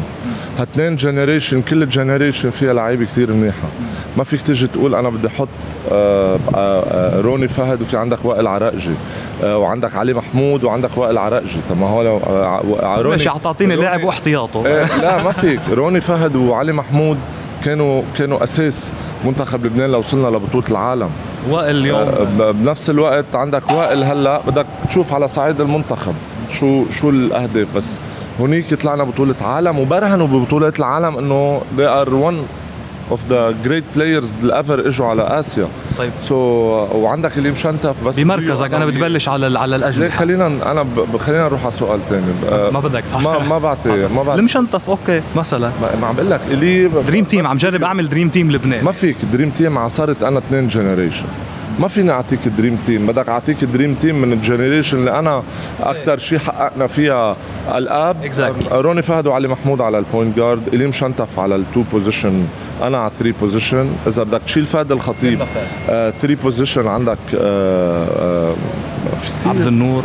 هاثنين 0.59 0.97
generation 0.97 1.63
كل 1.63 1.89
generation 1.89 2.51
فيها 2.51 2.73
لعيبة 2.73 3.05
كثير 3.05 3.33
منيحة. 3.33 3.69
ما 4.17 4.25
فيك 4.25 4.43
تيجي 4.43 4.67
تقول 4.67 4.95
أنا 4.95 5.09
بدي 5.09 5.27
أحط 5.27 5.49
آه، 5.93 6.39
آه، 6.55 7.21
روني 7.21 7.49
فهد 7.49 7.83
وفي 7.83 7.97
عندك 7.97 8.25
وائل 8.25 8.47
عراقجي 8.47 8.91
آه، 8.91 8.95
وعندك 9.43 9.97
علي 9.97 10.15
محمود 10.15 10.65
وعندك 10.65 10.91
وائل 10.97 11.19
عراقجي 11.19 11.61
طب 11.71 11.79
ما 11.79 11.87
هو 11.87 12.03
روني 12.97 13.09
ماشي 13.09 13.31
تعطيني 13.45 13.77
لاعب 13.77 14.05
واحتياطه. 14.05 14.63
لا 15.03 15.23
ما 15.23 15.33
فيك. 15.33 15.61
روني 15.71 16.01
فهد 16.01 16.37
وعلي 16.37 16.73
محمود 16.73 17.19
كانوا 17.65 18.03
كانوا 18.19 18.45
أساس 18.45 18.93
منتخب 19.25 19.67
لبنان 19.67 19.91
لو 19.91 19.99
وصلنا 19.99 20.29
لبطولة 20.29 20.65
العالم. 20.71 21.11
وائل 21.51 21.77
اليوم. 21.77 22.09
آه، 22.41 22.51
بنفس 22.51 22.91
الوقت 22.91 23.35
عندك 23.35 23.71
وائل 23.71 24.05
هلا. 24.05 24.41
بدك 24.47 24.67
تشوف 24.89 25.13
على 25.13 25.29
صعيد 25.29 25.61
المنتخب 25.61 26.15
شو 26.53 26.85
شو 27.01 27.11
الأهداف. 27.11 27.69
بس 27.77 27.99
هونيك 28.41 28.75
طلعنا 28.75 29.05
بطولة 29.05 29.35
عالم 29.41 29.79
وبرهنوا 29.79 30.27
ببطولة 30.27 30.73
العالم 30.79 31.19
إنه 31.19 31.61
they 31.79 32.05
are 32.05 32.11
one. 32.11 32.68
of 33.11 33.27
the 33.29 33.55
great 33.65 33.85
players 33.97 34.35
اللي 34.43 34.57
ever 34.57 34.89
اجوا 34.89 35.07
على 35.07 35.23
آسيا. 35.23 35.69
طيب. 35.99 36.11
so 36.21 36.35
so, 36.89 36.95
وعندك 36.95 37.39
إيلي 37.39 37.51
مشنتف 37.51 38.05
بس 38.05 38.21
بمركزك 38.21 38.75
أنا 38.75 38.87
بتبلش 38.87 39.29
على 39.29 39.59
على 39.59 39.77
الاجنحه 39.77 40.17
خلينا 40.17 40.47
أنا 40.47 40.83
ب... 40.83 41.17
خلينا 41.17 41.45
نروح 41.45 41.63
على 41.63 41.73
سؤال 41.73 42.01
ثاني 42.11 42.71
ما 42.73 42.81
بدك 42.81 43.05
ما 43.25 43.39
ما 43.39 43.59
بعطي 43.59 44.09
ما 44.17 44.23
بعطي 44.27 44.39
المشنتف 44.41 44.91
أوكي 44.91 45.23
مثلا. 45.37 45.71
ما 46.01 46.07
عم 46.07 46.15
بقول 46.15 46.31
لك 46.31 46.41
الي 46.51 46.89
dream 46.89 47.25
team 47.25 47.47
عم 47.47 47.57
جرب 47.57 47.83
أعمل 47.83 48.09
dream 48.09 48.29
team 48.29 48.53
لبنان. 48.53 48.85
ما 48.85 48.93
فيك 48.93 49.17
dream 49.33 49.51
team 49.51 49.79
عصرت 49.79 50.23
أنا 50.23 50.39
اثنين 50.39 50.69
generation 50.69 51.27
ما 51.79 51.89
فيني 51.89 52.11
أعطيك 52.11 52.49
dream 52.59 52.79
team 52.87 53.07
بدك 53.07 53.29
أعطيك 53.29 53.65
dream 53.65 53.95
team 53.95 54.21
من 54.23 54.33
ال 54.33 54.39
generation 54.39 54.99
اللي 54.99 55.19
أنا 55.19 55.43
أكثر 55.81 56.19
شيء 56.19 56.39
حققنا 56.39 56.87
فيها 56.87 57.37
ال 57.75 57.85
up. 57.85 58.17
Exactly. 58.33 58.73
روني 58.73 59.03
فهد 59.03 59.27
وعلي 59.27 59.49
محمود 59.49 59.81
على 59.81 59.99
ال 59.99 60.05
point 60.05 60.37
guard 60.37 60.69
إيلي 60.75 60.93
مشنتف 60.93 61.39
على 61.39 61.57
ال 61.57 61.63
two 61.63 61.83
position 61.93 62.45
أنا 62.83 62.99
على 62.99 63.11
3 63.19 63.35
position 63.41 63.91
إذا 64.07 64.23
بدك 64.23 64.43
تشيل 64.47 64.67
فادي 64.67 64.93
الخطيب 64.93 65.45
3 65.87 66.35
position 66.43 66.87
عندك 66.87 67.19
آه 67.35 68.07
آه 68.07 68.55
في 69.21 69.31
كثير 69.41 69.49
عبد 69.49 69.67
النور. 69.67 70.05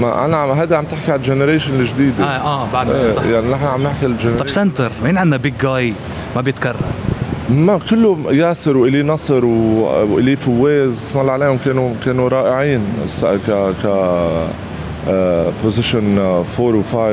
ما 0.00 0.24
أنا 0.24 0.62
هذا 0.62 0.76
عم 0.76 0.84
تحكي 0.84 1.12
على 1.12 1.18
ال 1.18 1.24
generation 1.24 1.80
الجديدة. 1.80 2.24
آه 2.24 2.62
آه 2.62 2.68
بعد 2.72 2.90
إيه 2.90 3.06
صح. 3.08 3.24
يعني 3.24 3.50
نحن 3.50 3.64
عم 3.64 3.82
نحكي 3.82 4.06
ال 4.06 4.09
generation 4.09 4.38
طب 4.38 4.48
سنتر 4.48 4.92
مين 5.04 5.18
عندنا 5.18 5.36
big 5.36 5.54
جاي 5.62 5.94
ما 6.36 6.40
بيتكرر. 6.40 6.76
ما 7.50 7.78
كله 7.90 8.18
ياسر 8.30 8.76
وإيلي 8.76 9.02
نصر 9.02 9.44
وإيلي 9.44 10.36
فواز 10.36 10.92
اسم 10.92 11.18
الله 11.20 11.32
عليهم 11.32 11.58
كانوا 11.64 11.94
كانوا 12.04 12.28
رائعين. 12.28 12.80
ك 13.22 13.50
ك 13.82 13.86
position 15.64 16.18
4 16.18 16.42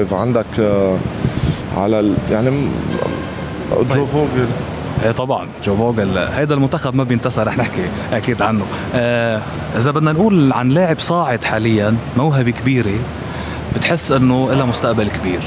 و5 0.09 0.13
عندك 0.13 0.45
آه، 0.59 0.97
على 1.77 1.99
ال 1.99 2.13
يعني 2.31 2.49
طيب. 3.71 3.97
جو 3.97 4.05
فوجل. 4.05 4.47
إيه 5.05 5.11
طبعا 5.11 5.47
جو 5.63 5.75
فوجل 5.75 6.17
هيدا 6.17 6.55
المنتخب 6.55 6.95
ما 6.95 7.03
بينتسى 7.03 7.43
رح 7.43 7.57
نحكي 7.57 7.85
أكيد 8.13 8.41
عنه. 8.41 8.63
آه 8.95 9.41
إذا 9.77 9.91
بدنا 9.91 10.11
نقول 10.11 10.53
عن 10.53 10.69
لاعب 10.69 10.99
صاعد 10.99 11.43
حاليا 11.43 11.95
موهبة 12.17 12.51
كبيرة 12.51 12.99
بتحس 13.75 14.11
إنه 14.11 14.53
لها 14.53 14.65
مستقبل 14.65 15.09
كبير. 15.09 15.41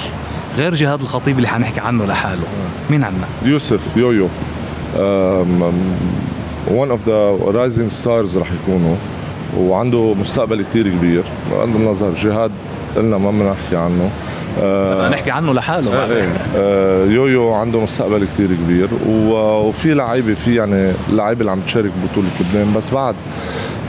غير 0.57 0.75
جهاد 0.75 1.01
الخطيب 1.01 1.37
اللي 1.37 1.49
حنحكي 1.49 1.81
عنه 1.81 2.05
لحاله. 2.07 2.47
مين 2.91 3.05
عنا؟ 3.05 3.27
يوسف 3.43 3.97
يويو. 3.97 4.29
one 6.71 6.91
of 6.91 7.07
the 7.07 7.37
rising 7.51 7.91
stars 7.91 8.39
رح 8.39 8.49
يكونوا. 8.53 8.95
وعنده 9.59 10.15
مستقبل 10.21 10.65
كتير 10.65 10.89
كبير. 10.89 11.23
بغض 11.51 11.77
النظر 11.77 12.15
جهاد 12.15 12.51
قلنا 12.97 13.19
ما 13.19 13.31
بدنا 13.31 13.51
نحكي 13.51 13.77
عنه. 13.77 14.11
آه 14.63 15.09
نحكي 15.09 15.31
عنه 15.31 15.53
لحاله. 15.53 15.95
آه 15.95 16.27
آه 16.57 17.05
يويو 17.05 17.53
عنده 17.53 17.81
مستقبل 17.81 18.27
كتير 18.35 18.49
كبير. 18.55 18.89
وفي 19.07 19.95
لعيبة 19.95 20.35
في 20.35 20.55
يعني 20.55 20.93
لعيبة 21.13 21.41
اللي 21.41 21.51
عم 21.51 21.61
تشارك 21.61 21.91
ببطوله 21.91 22.29
لبنان. 22.41 22.73
بس 22.77 22.91
بعد 22.91 23.15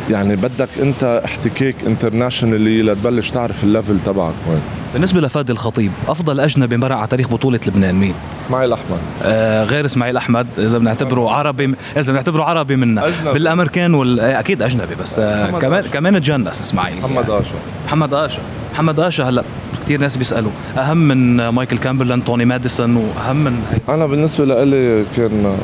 يعني 0.10 0.36
بدك 0.36 0.70
انت 0.82 1.22
احتكاك 1.26 1.76
internationally 1.88 2.82
لتبلش 2.84 3.30
تعرف 3.30 3.64
ال 3.64 3.70
level 3.70 4.00
تبعك 4.06 4.34
وين. 4.50 4.62
بالنسبة 4.94 5.22
لفادي 5.22 5.52
الخطيب 5.52 5.92
أفضل 6.08 6.40
أجنبي 6.40 6.78
مرق 6.78 6.96
على 6.96 7.08
تاريخ 7.08 7.28
بطولة 7.30 7.60
لبنان 7.68 7.96
مين؟ 7.96 8.14
إسماعيل 8.42 8.74
أحمد. 8.74 8.98
آه 9.24 9.64
غير 9.64 9.86
إسماعيل 9.86 10.18
أحمد 10.18 10.48
إذا 10.58 10.78
بنعتبره 10.78 11.32
عربي 11.32 11.76
إذا 11.98 12.12
بنعتبره 12.12 12.44
عربي 12.44 12.76
منا. 12.76 13.08
أجنبي. 13.08 13.34
بالأمريكان 13.34 13.94
وال... 13.94 14.20
آه، 14.20 14.40
أكيد 14.40 14.62
أجنبي 14.62 14.96
بس 14.96 15.20
آه 15.20 15.52
كمان 15.60 15.84
كمان 15.94 16.22
تجنس 16.22 16.62
إسماعيل. 16.62 16.98
محمد 16.98 17.30
آشا. 17.30 17.56
محمد 17.86 18.14
آشا. 18.14 18.40
محمد 18.74 19.00
آشا 19.00 19.30
هلأ 19.30 19.44
كثير 19.90 20.02
ناس 20.02 20.18
بيسألوا 20.18 20.52
أهم 20.78 20.98
من 20.98 21.50
مايكل 21.50 21.78
كامبرلاند 21.78 22.24
توني 22.24 22.46
ماديسون 22.46 22.96
وأهم 22.96 23.36
من 23.36 23.64
هي. 23.72 23.94
أنا 23.96 24.06
بالنسبة 24.06 24.64
لي 24.64 25.06
كان 25.18 25.58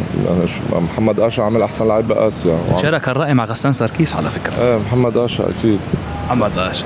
محمد 0.72 1.20
آشا 1.20 1.44
عمل 1.44 1.62
أحسن 1.62 1.88
لاعب 1.88 2.08
باسيا 2.08 2.58
شارك 2.82 3.10
الراي 3.10 3.34
مع 3.34 3.46
غسان 3.46 3.74
سركيس 3.74 4.15
على 4.15 4.29
فكرة. 4.29 4.53
إيه 4.62 4.77
محمد 4.77 5.17
آشا 5.17 5.50
أكيد. 5.50 5.79
محمد 6.25 6.58
آشا. 6.58 6.86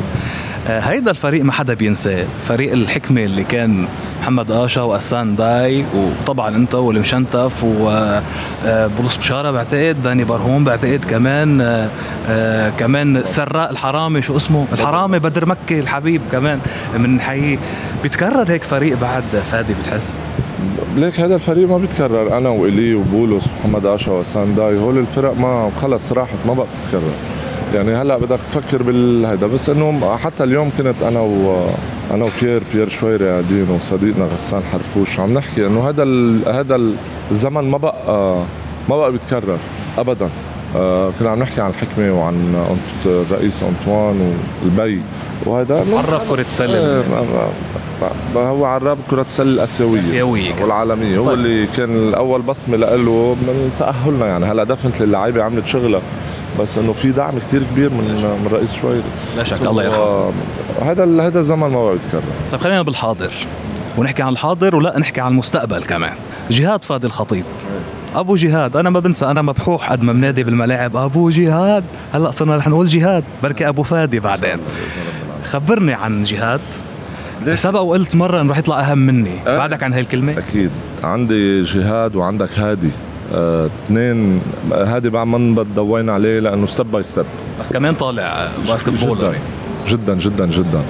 هيدا 0.69 1.11
الفريق 1.11 1.43
ما 1.43 1.51
حدا 1.51 1.73
بينساه. 1.73 2.25
فريق 2.47 2.71
الحكمة 2.71 3.23
اللي 3.23 3.43
كان 3.43 3.87
محمد 4.21 4.51
آشا 4.51 4.81
وأسان 4.81 5.35
داي 5.35 5.85
وطبعا 5.95 6.55
أنت 6.55 6.75
والمشنتف 6.75 7.63
وبولس 7.63 9.15
آه، 9.15 9.19
بشارة 9.19 9.51
بعتقد 9.51 10.03
داني 10.03 10.23
برهوم 10.23 10.63
بعتقد 10.63 11.05
كمان 11.09 11.61
آه، 12.29 12.69
كمان 12.69 13.21
سراء 13.25 13.71
الحرامي 13.71 14.21
شو 14.21 14.37
اسمه؟ 14.37 14.65
الحرامي 14.73 15.19
بدر 15.19 15.45
مكي 15.45 15.79
الحبيب 15.79 16.21
كمان 16.31 16.59
من 16.97 17.21
حي 17.21 17.57
بيتكرر 18.03 18.51
هيك 18.51 18.63
فريق 18.63 18.97
بعد 19.01 19.23
فادي 19.51 19.73
بتحس؟ 19.73 20.17
ليك 20.95 21.19
هذا 21.19 21.35
الفريق 21.35 21.69
ما 21.69 21.77
بيتكرر. 21.77 22.37
أنا 22.37 22.49
وإلي 22.49 22.95
وبولس 22.95 23.43
ومحمد 23.65 23.85
آشا 23.85 24.11
وسان 24.11 24.55
داي 24.55 24.77
هول 24.77 24.97
الفرق 24.97 25.37
ما 25.37 25.71
خلص 25.81 26.11
راحت 26.11 26.37
ما 26.47 26.53
بقى 26.53 26.67
تتكرر 26.83 27.11
يعني 27.75 27.95
هلا 27.95 28.17
بدك 28.17 28.39
تفكر 28.49 28.83
بالهيدا 28.83 29.47
بس 29.47 29.69
إنه 29.69 30.15
حتى 30.17 30.43
اليوم 30.43 30.71
كنت 30.77 31.03
أنا 31.03 31.19
و 31.19 31.65
أنا 32.11 32.25
وبيير 32.25 32.61
بيير 32.73 32.89
شويري 32.89 33.29
قاعدين 33.29 33.67
وصديقنا 33.69 34.25
غسان 34.25 34.61
حرفوش 34.71 35.19
عم 35.19 35.33
نحكي 35.33 35.65
إنه 35.65 35.89
هذا 35.89 36.03
هذا 36.59 36.79
الزمن 37.31 37.63
ما 37.69 37.77
بقى 37.77 38.35
ما 38.89 38.97
بقى 38.97 39.11
بيتكرر 39.11 39.57
ابدا. 39.97 40.29
آه 40.75 41.11
كنا 41.19 41.29
عم 41.29 41.39
نحكي 41.39 41.61
عن 41.61 41.69
الحكمه 41.69 42.11
وعن 42.19 42.65
الرئيس 43.05 43.63
أنطوان 43.63 44.33
والبي 44.63 45.01
وهذا 45.45 45.85
عرب 45.93 46.21
كرة 46.29 46.41
السلة 46.41 46.77
إيه، 46.77 47.03
ما- 47.09 47.21
ما- 48.01 48.09
ما- 48.35 48.49
هو 48.49 48.65
عراب 48.65 48.97
كرة 49.09 49.21
السلة 49.21 49.49
الآسيوية. 49.49 49.99
الآسيوية. 49.99 50.53
والعالمية 50.61 51.17
هو 51.17 51.25
طيب. 51.25 51.33
اللي 51.33 51.67
كان 51.77 51.95
الأول 52.07 52.41
بصمة 52.41 52.77
له 52.77 53.35
من 53.41 53.71
تأهلنا 53.79 54.27
يعني. 54.27 54.45
هلا 54.45 54.63
دفنت 54.63 55.01
اللعيبة 55.01 55.43
عملت 55.43 55.67
شغلها 55.67 56.01
بس 56.59 56.77
إنه 56.77 56.93
في 56.93 57.11
دعم 57.11 57.39
كتير 57.39 57.63
كبير 57.63 57.89
من 57.89 58.03
من 58.43 58.49
رئيس 58.51 58.73
شويري 58.73 59.03
لا 59.37 59.43
شك 59.43 59.61
الله 59.61 59.83
يرحمه. 59.83 60.31
هذا 60.81 61.27
هذا 61.27 61.39
الزمن 61.39 61.67
ما 61.67 61.83
بقى 61.83 61.95
يتكرر. 61.95 62.21
طيب 62.51 62.61
خلينا 62.61 62.81
بالحاضر. 62.81 63.31
ونحكي 63.97 64.23
عن 64.23 64.29
الحاضر 64.29 64.75
ولا 64.75 64.99
نحكي 64.99 65.21
عن 65.21 65.31
المستقبل 65.31 65.83
كمان. 65.83 66.13
جهاد 66.51 66.83
فادي 66.83 67.07
الخطيب. 67.07 67.45
أبو 68.15 68.35
جهاد 68.35 68.77
أنا 68.77 68.89
ما 68.89 68.99
بنسى 68.99 69.25
أنا 69.25 69.41
مبحوح 69.41 69.91
قد 69.91 70.03
ما 70.03 70.13
بنادي 70.13 70.43
بالملاعب. 70.43 70.97
أبو 70.97 71.29
جهاد 71.29 71.83
هلأ 72.13 72.31
صرنا 72.31 72.57
رح 72.57 72.67
نقول 72.67 72.87
جهاد. 72.87 73.23
بركي 73.43 73.67
أبو 73.67 73.83
فادي 73.83 74.19
بعدين. 74.19 74.57
خبرني 75.43 75.93
عن 75.93 76.23
جهاد. 76.23 76.61
سبق 77.55 77.79
وقلت 77.79 78.15
مرة 78.15 78.41
إنه 78.41 78.51
رح 78.51 78.57
يطلع 78.57 78.79
أهم 78.79 78.97
مني. 78.97 79.39
أه. 79.47 79.57
بعدك 79.57 79.83
عن 79.83 79.93
هاي 79.93 80.01
الكلمة 80.01 80.37
أكيد. 80.37 80.71
عندي 81.03 81.61
جهاد 81.61 82.15
وعندك 82.15 82.59
هادي. 82.59 82.89
اثنين 83.33 84.41
هادي 84.71 85.09
بعد 85.09 85.27
ما 85.27 85.65
ضوينا 85.75 86.13
عليه 86.13 86.39
لأنه 86.39 86.65
step 86.67 86.91
by 86.91 87.03
step 87.03 87.25
بس 87.59 87.73
كمان 87.73 87.93
طالع 87.93 88.47
basket 88.67 88.89
جدا. 88.89 89.33
جدا 89.87 90.15
جدا 90.15 90.45
جدا. 90.45 90.81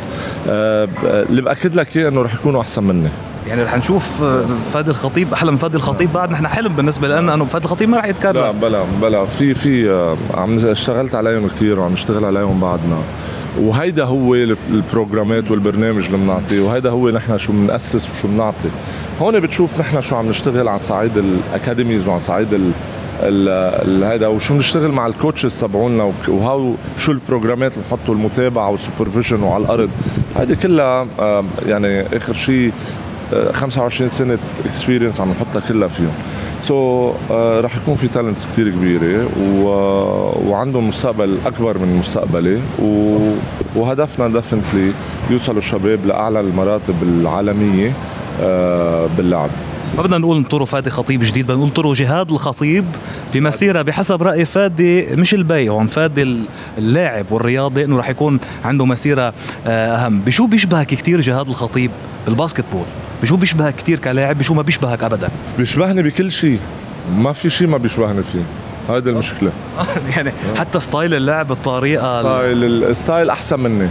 آه، 0.50 0.86
ب- 0.86 0.90
اللي 1.30 1.42
بأكد 1.42 1.76
لك 1.76 1.98
اياه 1.98 2.10
إنه 2.10 2.22
رح 2.22 2.34
يكونوا 2.34 2.62
أحسن 2.62 2.84
مني. 2.84 3.10
يعني 3.48 3.64
رح 3.64 3.78
نشوف 3.78 4.22
آه، 4.24 4.44
فادي 4.74 4.90
الخطيب 4.90 5.34
أحلى 5.34 5.52
من 5.52 5.58
فادي 5.58 5.78
الخطيب 5.78 6.14
بعد. 6.14 6.32
نحن 6.32 6.48
حلم 6.48 6.74
بالنسبة 6.74 7.08
لنا 7.08 7.34
إنه 7.34 7.46
فادي 7.46 7.66
الخطيب 7.66 7.90
ما 7.90 7.98
رح 7.98 8.04
لا 8.04 8.10
يتكرر 8.10 8.52
بلا 8.52 8.84
بلا. 9.02 9.26
في 9.26 9.54
في 9.54 9.90
آه، 9.92 10.18
عم 10.34 10.66
اشتغلت 10.66 11.16
عليهم 11.16 11.48
كثير 11.48 11.80
وعم 11.80 11.94
نشتغل 11.94 12.26
عليهم 12.26 12.60
بعدنا. 12.60 12.98
وهيدا 13.58 14.04
هو 14.04 14.36
ال- 14.36 14.58
ال 14.72 14.81
programات 14.81 15.52
والبرنامج 15.52 16.06
اللي 16.06 16.18
بنعطيه 16.18 16.62
وهيدا 16.62 16.90
هو 16.90 17.10
نحن 17.10 17.38
شو 17.38 17.52
بنأسس 17.54 18.10
وشو 18.12 18.28
بنعطي. 18.28 18.70
هون 19.22 19.40
بتشوف 19.40 19.80
نحن 19.80 20.02
شو 20.02 20.16
عم 20.16 20.30
نشتغل 20.30 20.68
على 20.68 20.80
صعيد 20.80 21.12
ال 21.18 21.27
academies 21.27 22.08
وعلى 22.08 22.20
صعيد 22.20 22.48
هيدا 24.04 24.28
وشو 24.28 24.54
بنشتغل 24.54 24.92
مع 24.92 25.08
ال 25.08 25.14
coaches 25.14 25.60
تبعولنا 25.62 26.04
وك- 26.04 26.14
و 26.28 26.39
how 26.39 26.74
شو 26.98 27.12
ال 27.12 27.19
programات 27.19 27.74
اللي 27.74 27.84
بنحطوا 27.92 28.14
المتابعة 28.14 28.70
وال 28.70 28.81
supervision 28.81 29.44
وعلى 29.44 29.64
الأرض. 29.64 29.90
هيدي 30.38 30.56
كلها 30.56 31.08
آه، 31.20 31.44
يعني 31.68 32.02
آخر 32.18 32.34
شيء 32.34 32.72
آه، 33.34 33.52
25 33.52 34.10
سنة 34.10 34.38
experience 34.66 35.22
عم 35.22 35.32
نحطها 35.32 35.68
كلها 35.68 35.88
فيهم. 35.88 36.12
so 36.62 37.12
so, 37.12 37.14
uh, 37.30 37.32
رح 37.66 37.76
يكون 37.76 37.96
في 37.96 38.08
talents 38.08 38.46
كتير 38.54 38.70
كبيرة 38.70 39.30
و... 39.42 39.68
وعندهم 40.50 40.88
مستقبل 40.88 41.38
أكبر 41.46 41.78
من 41.78 41.96
مستقبلي 42.00 42.60
و... 42.82 43.18
وهدفنا 43.76 44.28
definitely 44.28 44.92
يوصلوا 45.30 45.58
الشباب 45.58 46.06
لأعلى 46.06 46.40
المراتب 46.40 46.96
العالمية 47.04 47.90
uh, 47.92 48.44
باللعب. 49.18 49.50
ما 49.98 50.04
بدنا 50.04 50.18
نقول 50.18 50.38
انطروا 50.38 50.66
فادي 50.66 50.90
خطيب 50.90 51.24
جديد 51.24 51.44
بدنا 51.46 51.56
نقول 51.58 51.68
انطروا 51.68 51.94
جهاد 51.94 52.32
الخطيب 52.32 52.86
بمسيرة 53.34 53.82
بحسب 53.82 54.24
رأي 54.24 54.46
فادي 54.46 55.16
مش 55.16 55.34
البي 55.34 55.70
هون 55.70 55.88
فادي 55.88 56.22
ال- 56.24 56.44
اللاعب 56.78 57.26
والرياضي 57.32 57.84
إنه 57.84 57.98
رح 58.00 58.10
يكون 58.10 58.40
عنده 58.66 58.86
مسيرة 58.86 59.34
آه، 59.68 59.96
أهم. 59.96 60.20
بشو 60.20 60.48
بيشبهك 60.48 60.88
كثير 60.88 61.22
جهاد 61.22 61.50
الخطيب 61.50 61.92
بال 62.26 62.66
basketball 62.74 62.86
بشو 63.22 63.36
بيشبهك 63.38 63.76
كثير 63.76 64.00
كلاعب 64.00 64.38
بشو 64.38 64.54
ما 64.54 64.62
بيشبهك 64.62 65.04
ابدا؟ 65.04 65.30
بيشبهني 65.58 66.04
بكل 66.04 66.32
شيء. 66.32 66.60
ما 67.18 67.34
في 67.34 67.50
شيء 67.50 67.68
ما 67.68 67.78
بيشبهني 67.78 68.24
فيه. 68.24 68.44
هيدي 68.90 69.10
المشكلة. 69.10 69.52
يعني 70.16 70.32
حتى 70.58 70.80
style 70.80 71.14
اللعب 71.14 71.52
الطريقة 71.52 72.20
ال- 72.22 72.26
style 72.26 72.84
ال 72.84 72.91
style 72.91 73.30
أحسن 73.30 73.60
مني. 73.60 73.90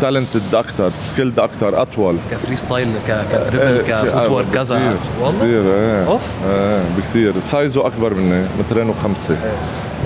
talented 0.00 0.54
أكتر 0.54 0.90
skilled 1.00 1.38
أكتر 1.38 1.82
أطول. 1.82 2.16
ك 2.30 2.56
freestyle 2.56 2.88
ك- 3.08 3.24
ك 3.32 3.38
dribble 3.38 3.82
ك 3.86 3.92
foot 3.92 4.14
آه، 4.14 4.32
work 4.32 4.46
كذا. 4.54 4.94
والله؟ 5.20 5.38
كتير 5.38 5.74
إيه 5.74 6.06
أوف. 6.06 6.22
إيه 6.50 6.82
بكتير. 6.98 7.40
سايزه 7.40 7.86
أكبر 7.86 8.14
مني 8.14 8.46
مترين 8.58 8.88
وخمسة. 8.88 9.36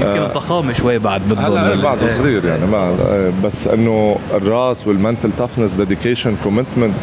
يمكن 0.00 0.22
الضخامة 0.22 0.72
شوي 0.72 0.98
بعد 0.98 1.22
هلا 1.38 1.72
ال- 1.72 1.82
بعده. 1.82 2.16
صغير 2.16 2.44
يعني 2.46 2.66
ما 2.66 2.96
بس 3.44 3.66
إنه 3.68 4.16
الراس 4.34 4.86
وال 4.86 4.97
mental 4.97 5.30
toughness 5.38 5.74
dedication 5.74 6.36
commitment 6.44 6.94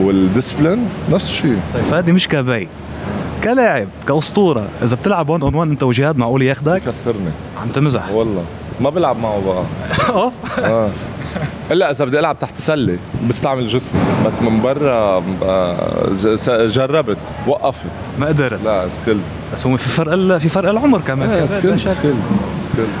وال 0.00 0.15
discipline 0.15 0.88
نفس 1.10 1.30
الشيء. 1.30 1.58
طيب 1.74 1.82
فادي 1.84 2.12
مش 2.12 2.28
كبي 2.28 2.68
كلاعب 3.44 3.88
كأسطورة 4.08 4.68
إذا 4.82 4.96
بتلعب 4.96 5.28
1 5.28 5.42
on 5.42 5.54
1 5.54 5.70
أنت 5.70 5.82
وجهاد 5.82 6.16
معقول 6.16 6.42
ياخدك؟ 6.42 6.82
كسرني 6.86 7.30
عم 7.62 7.68
تمزح. 7.68 8.10
والله. 8.10 8.44
ما 8.80 8.90
بلعب 8.90 9.18
معه 9.18 9.40
بقى. 9.46 9.64
أوف. 10.16 10.32
آه. 10.58 10.90
إلا 11.70 11.90
إذا 11.90 12.04
بدي 12.04 12.18
ألعب 12.18 12.38
تحت 12.38 12.56
سلة 12.56 12.98
بستعمل 13.28 13.66
جسمي. 13.68 14.00
بس 14.26 14.42
من 14.42 14.60
برا 14.62 15.22
آه، 15.42 16.66
جربت 16.66 17.18
وقفت. 17.46 17.86
ما 18.18 18.26
قدرت. 18.26 18.60
لا 18.64 18.88
skill 18.88 19.18
بس 19.54 19.66
هو 19.66 19.76
في 19.76 19.88
فرق 19.88 20.38
في 20.38 20.48
فرق 20.48 20.70
العمر 20.70 21.00
كمان. 21.00 21.48
شك. 21.48 21.54
skill 21.54 21.80
skill 21.80 22.14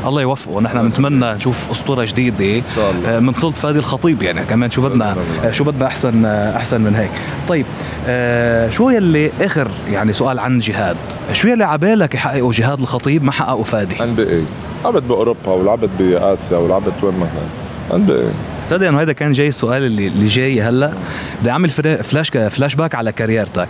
الله 0.06 0.22
يوفقه. 0.22 0.60
نحن 0.60 0.82
بنتمنى 0.82 1.32
نشوف 1.32 1.70
أسطورة 1.70 2.04
جديدة. 2.04 2.56
إن 2.56 2.62
شاء 2.74 2.90
الله. 2.90 3.16
آه، 3.16 3.20
من 3.20 3.34
صلب 3.34 3.54
فادي 3.54 3.78
الخطيب 3.78 4.22
يعني. 4.22 4.40
كمان 4.40 4.70
شو 4.70 4.82
بدنا 4.82 5.16
آه، 5.44 5.50
شو 5.50 5.64
بدنا 5.64 5.86
أحسن 5.86 6.24
آه، 6.24 6.56
أحسن 6.56 6.80
من 6.80 6.94
هيك. 6.94 7.10
طيب 7.48 7.66
آه، 8.06 8.70
شو 8.70 8.90
يلي 8.90 9.30
آخر 9.40 9.68
يعني 9.90 10.12
سؤال 10.12 10.38
عن 10.38 10.58
جهاد؟ 10.58 10.96
شو 11.32 11.48
يلي 11.48 11.64
عبالك 11.64 12.14
يحققوا 12.14 12.52
جهاد 12.52 12.80
الخطيب 12.80 13.24
ما 13.24 13.32
حققوا 13.32 13.64
فادي؟ 13.64 14.04
NBA 14.04 14.42
لعبت 14.84 15.02
بأوروبا 15.02 15.48
ولعبت 15.52 15.90
بآسيا 15.98 16.56
ولعبت 16.56 16.92
وين 17.02 17.14
ما 17.14 17.26
كان 17.26 18.00
NBA 18.00 18.30
تصدق 18.66 18.88
إنه 18.88 19.00
هذا 19.00 19.12
كان 19.12 19.32
جاي 19.32 19.48
السؤال 19.48 19.84
اللي 19.84 20.06
اللي 20.06 20.28
جاي 20.28 20.62
هلا. 20.62 20.92
بدي 21.40 21.50
أعمل 21.50 21.68
flash 21.68 22.30
flashback 22.30 22.94
على 22.94 23.12
career 23.12 23.49
تك. 23.49 23.68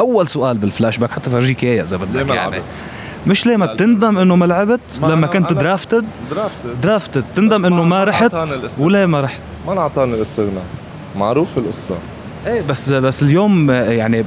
أول 0.00 0.28
سؤال 0.28 0.58
بالفلاش 0.58 0.98
باك 0.98 1.10
حتى 1.10 1.30
فرجيك 1.30 1.64
إياه 1.64 1.82
إذا 1.82 1.96
بدك 1.96 2.34
يعني؟ 2.34 2.56
مش 3.26 3.46
ليه 3.46 3.56
ما. 3.56 3.66
بتندم 3.66 4.18
إنه 4.18 4.36
ما 4.36 4.44
لعبت؟ 4.44 4.80
ما 5.02 5.06
لما 5.06 5.26
كنت 5.26 5.52
drafted 5.52 6.04
drafted 6.30 6.80
drafted 6.82 7.24
تندم 7.36 7.64
إنه 7.66 7.84
ما- 7.84 8.04
رحت. 8.04 8.34
ولا 8.78 9.06
ما 9.06 9.20
رحت؟ 9.20 9.40
ما 9.66 9.72
انعطاني 9.72 10.14
الاستغناء. 10.14 10.64
معروف 11.16 11.58
القصة. 11.58 11.94
إيه 12.46 12.62
بس 12.62 12.92
بس 12.92 13.22
اليوم 13.22 13.70
يعني 13.70 14.24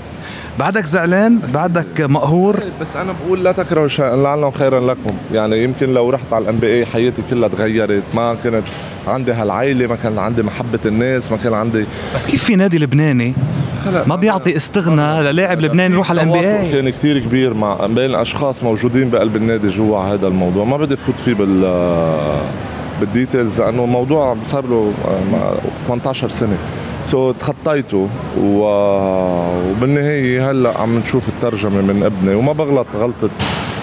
بعدك 0.59 0.85
زعلان؟ 0.85 1.39
بعدك 1.53 2.01
مقهور؟ 2.01 2.59
بس 2.81 2.95
أنا 2.95 3.13
بقول 3.25 3.43
لا 3.43 3.51
تكرهوا 3.51 3.87
شيئا 3.87 4.15
لعله 4.15 4.51
خيرا 4.51 4.79
لكم. 4.79 5.15
يعني 5.33 5.63
يمكن 5.63 5.93
لو 5.93 6.09
رحت 6.09 6.33
على 6.33 6.43
ال 6.43 6.55
NBA 6.57 6.85
حياتي 6.85 7.21
كلها 7.29 7.49
تغيرت. 7.49 8.03
ما 8.15 8.35
كانت 8.43 8.63
عندي 9.07 9.31
هالعائله 9.31 9.87
ما 9.87 9.95
كان 9.95 10.17
عندي 10.17 10.43
محبة 10.43 10.79
الناس 10.85 11.31
ما 11.31 11.37
كان 11.37 11.53
عندي 11.53 11.85
بس 12.15 12.25
كيف 12.25 12.43
في 12.43 12.55
نادي 12.55 12.77
لبناني؟ 12.77 13.33
ما 14.07 14.15
بيعطي 14.15 14.55
استغنى 14.55 15.21
للاعب 15.31 15.61
لبناني 15.61 15.93
يروح 15.93 16.09
على 16.09 16.21
ال 16.21 16.31
NBA 16.41 16.71
كان 16.71 16.89
كثير 16.89 17.19
كبير 17.19 17.53
مع 17.53 17.85
بين 17.85 18.05
الأشخاص 18.05 18.63
موجودين 18.63 19.09
بقلب 19.09 19.35
النادي 19.35 19.69
جوا 19.69 19.99
على 19.99 20.13
هذا 20.13 20.27
الموضوع. 20.27 20.65
ما 20.65 20.77
بدي 20.77 20.95
فوت 20.95 21.19
فيه 21.19 21.33
بال 21.33 21.61
بال 22.99 23.13
details 23.13 23.61
لأنه 23.61 23.83
الموضوع 23.83 24.37
صار 24.45 24.65
له 24.67 24.91
آه، 25.07 25.55
18 25.87 26.29
سنة. 26.29 26.57
so 27.03 27.31
تخطيته 27.31 28.09
و... 28.41 28.63
وبالنهاية 29.69 30.51
هلأ 30.51 30.81
عم 30.81 30.97
نشوف 30.97 31.29
الترجمة 31.29 31.81
من 31.81 32.03
ابني 32.03 32.35
وما 32.35 32.53
بغلط 32.53 32.87
غلطة 32.95 33.29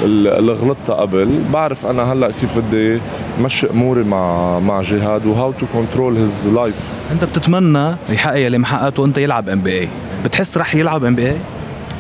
اللي 0.03 0.53
غلطتها 0.53 0.95
قبل. 0.95 1.43
بعرف 1.53 1.87
أنا 1.87 2.13
هلأ 2.13 2.31
كيف 2.41 2.59
بدي 2.59 3.01
مشي 3.41 3.71
أموري 3.71 4.05
مع 4.05 4.59
مع 4.59 4.83
جهاد 4.83 5.27
و 5.27 5.53
how 5.53 5.61
to 5.61 5.67
control 5.75 6.17
his 6.17 6.49
life 6.49 6.77
أنت 7.13 7.25
بتتمنى 7.25 7.95
يحقق 8.09 8.47
اللي 8.47 8.59
ما 8.59 8.67
حققته 8.67 9.05
انت 9.05 9.19
يلعب 9.19 9.49
NBA 9.49 9.89
بتحس 10.25 10.57
رح 10.59 10.75
يلعب 10.75 11.05
NBA 11.05 11.37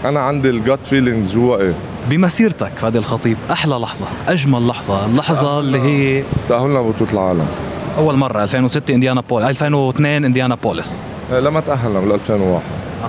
أنا 0.04 0.20
عندي 0.20 0.50
ال 0.50 0.59
gut 0.59 0.84
feelings 0.84 1.32
جوا 1.34 1.56
إيه. 1.56 1.74
بمسيرتك 2.10 2.72
فادي 2.76 2.98
الخطيب 2.98 3.36
أحلى 3.50 3.74
لحظة 3.74 4.06
أجمل 4.28 4.68
لحظة 4.68 5.06
اللحظة 5.06 5.58
اللي 5.58 5.78
هي 5.78 6.22
تأهلنا 6.48 6.80
بطوله 6.82 7.12
العالم. 7.12 7.46
أول 7.98 8.16
مرة 8.16 8.42
2006 8.42 8.94
إنديانا 8.94 9.20
بول 9.20 9.42
2002 9.42 10.24
إنديانا 10.24 10.54
بوليس. 10.54 11.02
إيه، 11.32 11.40
لما 11.40 11.60
تأهلنا 11.60 12.00
بال 12.00 12.12
2001 12.12 12.62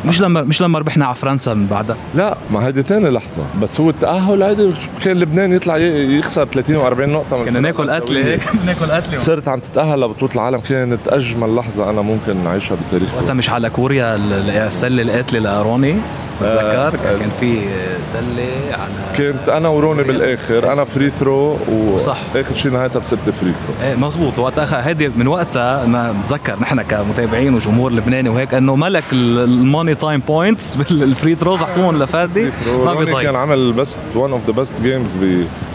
مش 0.06 0.22
لما 0.22 0.42
مش 0.42 0.62
لما 0.62 0.80
ربحنا 0.80 1.06
على 1.06 1.16
فرنسا 1.16 1.54
من 1.54 1.68
بعدها. 1.68 1.96
لا 2.16 2.38
ما 2.52 2.68
هيدي 2.68 2.84
تاني 2.84 3.10
لحظة. 3.10 3.42
بس 3.62 3.80
هو 3.82 3.90
التأهل 3.90 4.44
هيدي 4.44 4.72
كان 5.04 5.18
لبنان 5.18 5.54
يطلع 5.54 5.78
يخسر 5.78 6.46
30 6.46 6.76
و40 6.76 7.00
نقطة 7.00 7.38
من 7.38 7.46
كنا 7.46 7.60
ناكل 7.60 7.90
قتله. 7.90 8.26
هيك 8.26 8.42
ناكل 8.66 8.92
قتله 8.92 9.16
صرت 9.18 9.48
عم 9.48 9.60
تتأهل 9.60 10.02
لبطولة 10.02 10.34
العالم. 10.36 10.60
كانت 10.60 11.00
أجمل 11.08 11.56
لحظة 11.56 11.90
أنا 11.90 12.02
ممكن 12.02 12.48
أعيشها 12.48 12.76
بالتاريخ 12.76 13.16
وقتها 13.18 13.34
مش 13.34 13.50
على 13.50 13.70
كوريا 13.70 14.16
ال- 14.16 14.34
ال- 14.34 14.50
السله 14.50 15.02
القاتله 15.02 15.40
لروني 15.62 15.96
بتذكر 16.42 16.88
آه. 16.88 17.18
كان 17.20 17.30
في 17.40 17.62
سلة 18.04 18.50
على 18.72 19.18
كنت 19.18 19.50
أنا 19.50 19.70
وروني 19.70 20.04
بالآخر 20.04 20.74
أنا 20.74 20.84
free 20.86 21.12
throw 21.20 21.58
صح. 21.98 22.18
وآخر 22.36 22.56
شيء 22.56 22.72
نهايتها 22.72 23.00
بست 23.00 23.16
free 23.16 23.32
throw 23.52 23.88
إيه 23.88 23.96
مزبوط. 23.96 24.40
وقتها 24.40 24.88
هيدي 24.88 25.10
من 25.10 25.28
وقتها 25.28 25.86
أنا 25.86 26.16
بتذكر 26.22 26.60
نحن 26.62 26.82
كمتابعين 26.82 27.54
وجمهور 27.54 27.92
لبناني 27.92 28.30
وهيك 28.30 28.54
إنه 28.54 28.76
ملك 28.76 29.04
ال 29.12 29.26
money 29.26 29.96
time 29.96 30.22
points 30.28 30.76
بال 30.76 30.96
free 30.96 31.36
throws 31.36 31.64
اعطوهم 31.64 31.98
لفادي. 32.04 32.46
ما 32.46 32.94
روني 32.94 33.06
كان 33.06 33.06
بيضيع 33.06 33.38
عمل 33.38 33.74
best 33.74 34.04
one 34.16 34.32
of 34.32 34.42
the 34.48 34.54
best 34.54 34.74
games 34.82 35.10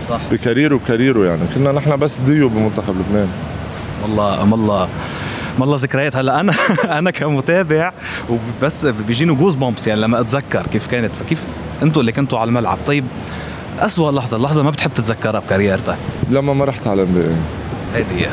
صح. 0.09 0.20
بكاريره 0.33 0.74
وكاريره 0.74 1.24
يعني. 1.24 1.42
كنا 1.55 1.72
نحن 1.72 1.96
بس 1.96 2.18
ديو 2.18 2.48
بمنتخب 2.48 2.94
لبنان. 2.94 3.29
والله 4.02 4.52
والله 4.52 4.88
والله 5.59 5.77
ذكريات. 5.77 6.16
هلا 6.16 6.40
أنا 6.40 6.53
أنا 6.99 7.11
كمتابع 7.11 7.92
وبس 8.31 8.87
بيجيني 8.87 9.35
goosebumps 9.35 9.87
يعني 9.87 10.01
لما 10.01 10.21
أتذكر 10.21 10.66
كيف 10.66 10.87
كانت 10.87 11.16
فكيف 11.16 11.47
أنتم 11.83 12.01
اللي 12.01 12.12
كنتوا 12.12 12.38
على 12.38 12.49
الملعب. 12.49 12.79
طيب 12.87 13.05
أسوأ 13.79 14.12
لحظة 14.12 14.37
اللحظة 14.37 14.62
ما 14.62 14.71
بتحب 14.71 14.90
تتذكرها 14.95 15.40
ب 15.40 15.46
career 15.46 15.80
تك؟ 15.80 15.97
لما 16.31 16.53
ما 16.55 16.64
رحت 16.64 16.87
على 16.87 17.03
ام 17.03 17.37
هيدي 17.95 18.27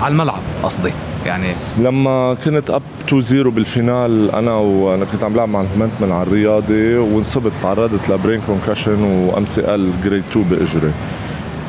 على 0.00 0.12
الملعب 0.12 0.40
قصدي 0.62 0.92
يعني. 1.26 1.54
لما 1.78 2.36
كنت 2.44 2.70
up 2.70 2.82
2 3.08 3.22
0 3.22 3.48
بال 3.48 3.71
final 3.71 4.30
أنا 4.30 4.52
وأنا 4.52 5.04
كنت 5.04 5.24
عم 5.24 5.32
بلعب 5.32 5.48
مع 5.48 5.62
من 6.00 6.12
على 6.12 6.22
الرياضي 6.22 6.96
وانصبت 6.96 7.52
تعرضت 7.62 8.08
ل 8.10 8.40
brain 8.46 9.02
concussion 9.02 9.46
و 9.46 9.74
MCL 9.74 9.90
grade 10.04 10.22
2 10.30 10.44
بإجري. 10.48 10.92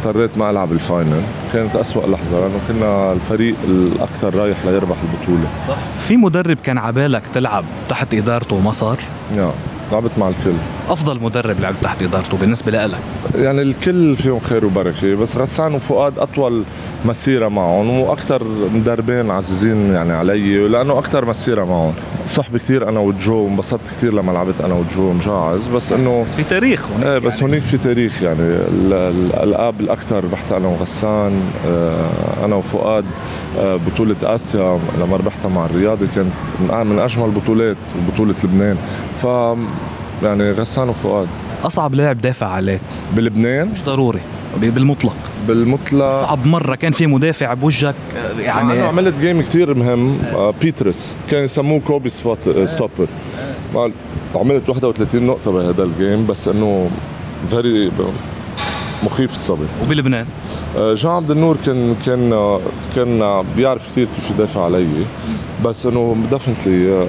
اضطريت 0.05 0.37
ما 0.37 0.49
ألعب 0.49 0.71
ال 0.71 0.79
final. 0.79 1.21
كانت 1.53 1.75
أسوأ 1.75 2.07
لحظة 2.07 2.39
لأنه 2.39 2.59
كنا 2.67 3.13
الفريق 3.13 3.55
الأكثر 3.67 4.35
رايح 4.35 4.57
ليربح 4.65 4.97
البطولة. 5.01 5.47
صح. 5.67 5.77
في 5.99 6.17
مدرب 6.17 6.57
كان 6.63 6.77
عبالك 6.77 7.23
تلعب 7.33 7.65
تحت 7.89 8.13
إدارته 8.13 8.55
وما 8.55 8.71
صار؟ 8.71 8.97
نعم 9.35 9.51
لعبت 9.91 10.11
مع 10.17 10.27
الكل. 10.27 10.55
أفضل 10.89 11.23
مدرب 11.23 11.59
لعبت 11.59 11.77
تحت 11.81 12.03
إدارته 12.03 12.37
بالنسبة 12.37 12.85
لك؟ 12.85 12.97
يعني 13.35 13.61
الكل 13.61 14.15
فيهم 14.15 14.39
خير 14.39 14.65
وبركة 14.65 15.15
بس 15.15 15.37
غسان 15.37 15.73
وفؤاد 15.73 16.19
أطول 16.19 16.63
مسيرة 17.05 17.47
معهم 17.47 17.89
وأكثر 17.99 18.43
مدربين 18.73 19.31
عزيزين 19.31 19.93
يعني 19.93 20.13
علي 20.13 20.67
لأنه 20.67 20.99
أكثر 20.99 21.25
مسيرة 21.25 21.63
معهم. 21.63 21.93
صحبة 22.25 22.59
كثير 22.59 22.89
أنا 22.89 22.99
وجو 22.99 23.47
انبسطت 23.47 23.89
كثير 23.97 24.13
لما 24.13 24.31
لعبت 24.31 24.61
أنا 24.61 24.73
وجو 24.73 25.13
مجعز 25.13 25.67
بس 25.67 25.91
إنه 25.91 26.23
بس 26.23 26.35
في 26.35 26.43
تاريخ 26.43 26.87
هناك 26.91 27.05
إيه 27.05 27.17
بس 27.17 27.33
يعني. 27.33 27.51
هونيك 27.51 27.63
في 27.63 27.77
تاريخ 27.77 28.23
يعني. 28.23 28.41
الالقاب 28.41 29.79
الاكثر 29.79 30.23
رحت 30.33 30.51
أنا 30.51 30.67
وغسان 30.67 31.41
آه، 31.67 32.45
أنا 32.45 32.55
وفؤاد 32.55 33.05
آه، 33.59 33.75
بطولة 33.75 34.15
آسيا 34.23 34.79
لما 34.99 35.17
ربحتها 35.17 35.49
مع 35.49 35.65
الرياضي 35.65 36.07
كانت 36.15 36.31
من 36.89 36.99
أجمل 36.99 37.25
البطولات 37.25 37.77
بطولة 38.13 38.35
لبنان. 38.43 38.77
ف 39.17 39.23
يعني 40.23 40.51
غسان 40.51 40.89
وفؤاد. 40.89 41.27
أصعب 41.63 41.95
لاعب 41.95 42.21
دافع 42.21 42.47
عليه. 42.47 42.79
بلبنان؟ 43.15 43.67
مش 43.67 43.83
ضروري. 43.83 44.19
بالمطلق. 44.57 45.15
بالمطلق. 45.47 46.09
صعب 46.09 46.45
مرة 46.47 46.75
كان 46.75 46.91
في 46.91 47.07
مدافع 47.07 47.53
بوجهك 47.53 47.95
يعني 48.39 48.73
أنا 48.73 48.87
عملت 48.87 49.13
game 49.19 49.41
كثير 49.41 49.73
مهم 49.73 50.17
آه 50.35 50.53
بيترس 50.61 51.15
كان 51.31 51.43
يسموه 51.43 51.79
Kobe 51.79 52.09
stop 52.09 52.37
stopper 52.65 53.07
عملت 54.35 54.69
31 54.69 55.23
نقطة 55.23 55.51
بهذا 55.51 55.83
ال 55.83 55.92
game 55.92 56.27
بس 56.27 56.47
إنه 56.47 56.89
very 57.49 57.91
مخيف 59.03 59.33
الصبي. 59.33 59.65
وبلبنان؟ 59.83 60.25
آه، 60.77 60.93
جان 60.93 61.11
عبد 61.11 61.31
النور 61.31 61.57
كان 61.65 61.95
كان 62.05 62.59
كان 62.95 63.43
بيعرف 63.57 63.87
كثير 63.87 64.07
كيف 64.15 64.29
يدافع 64.31 64.65
علي 64.65 64.87
بس 65.65 65.85
إنه 65.85 66.15
definitely 66.31 67.05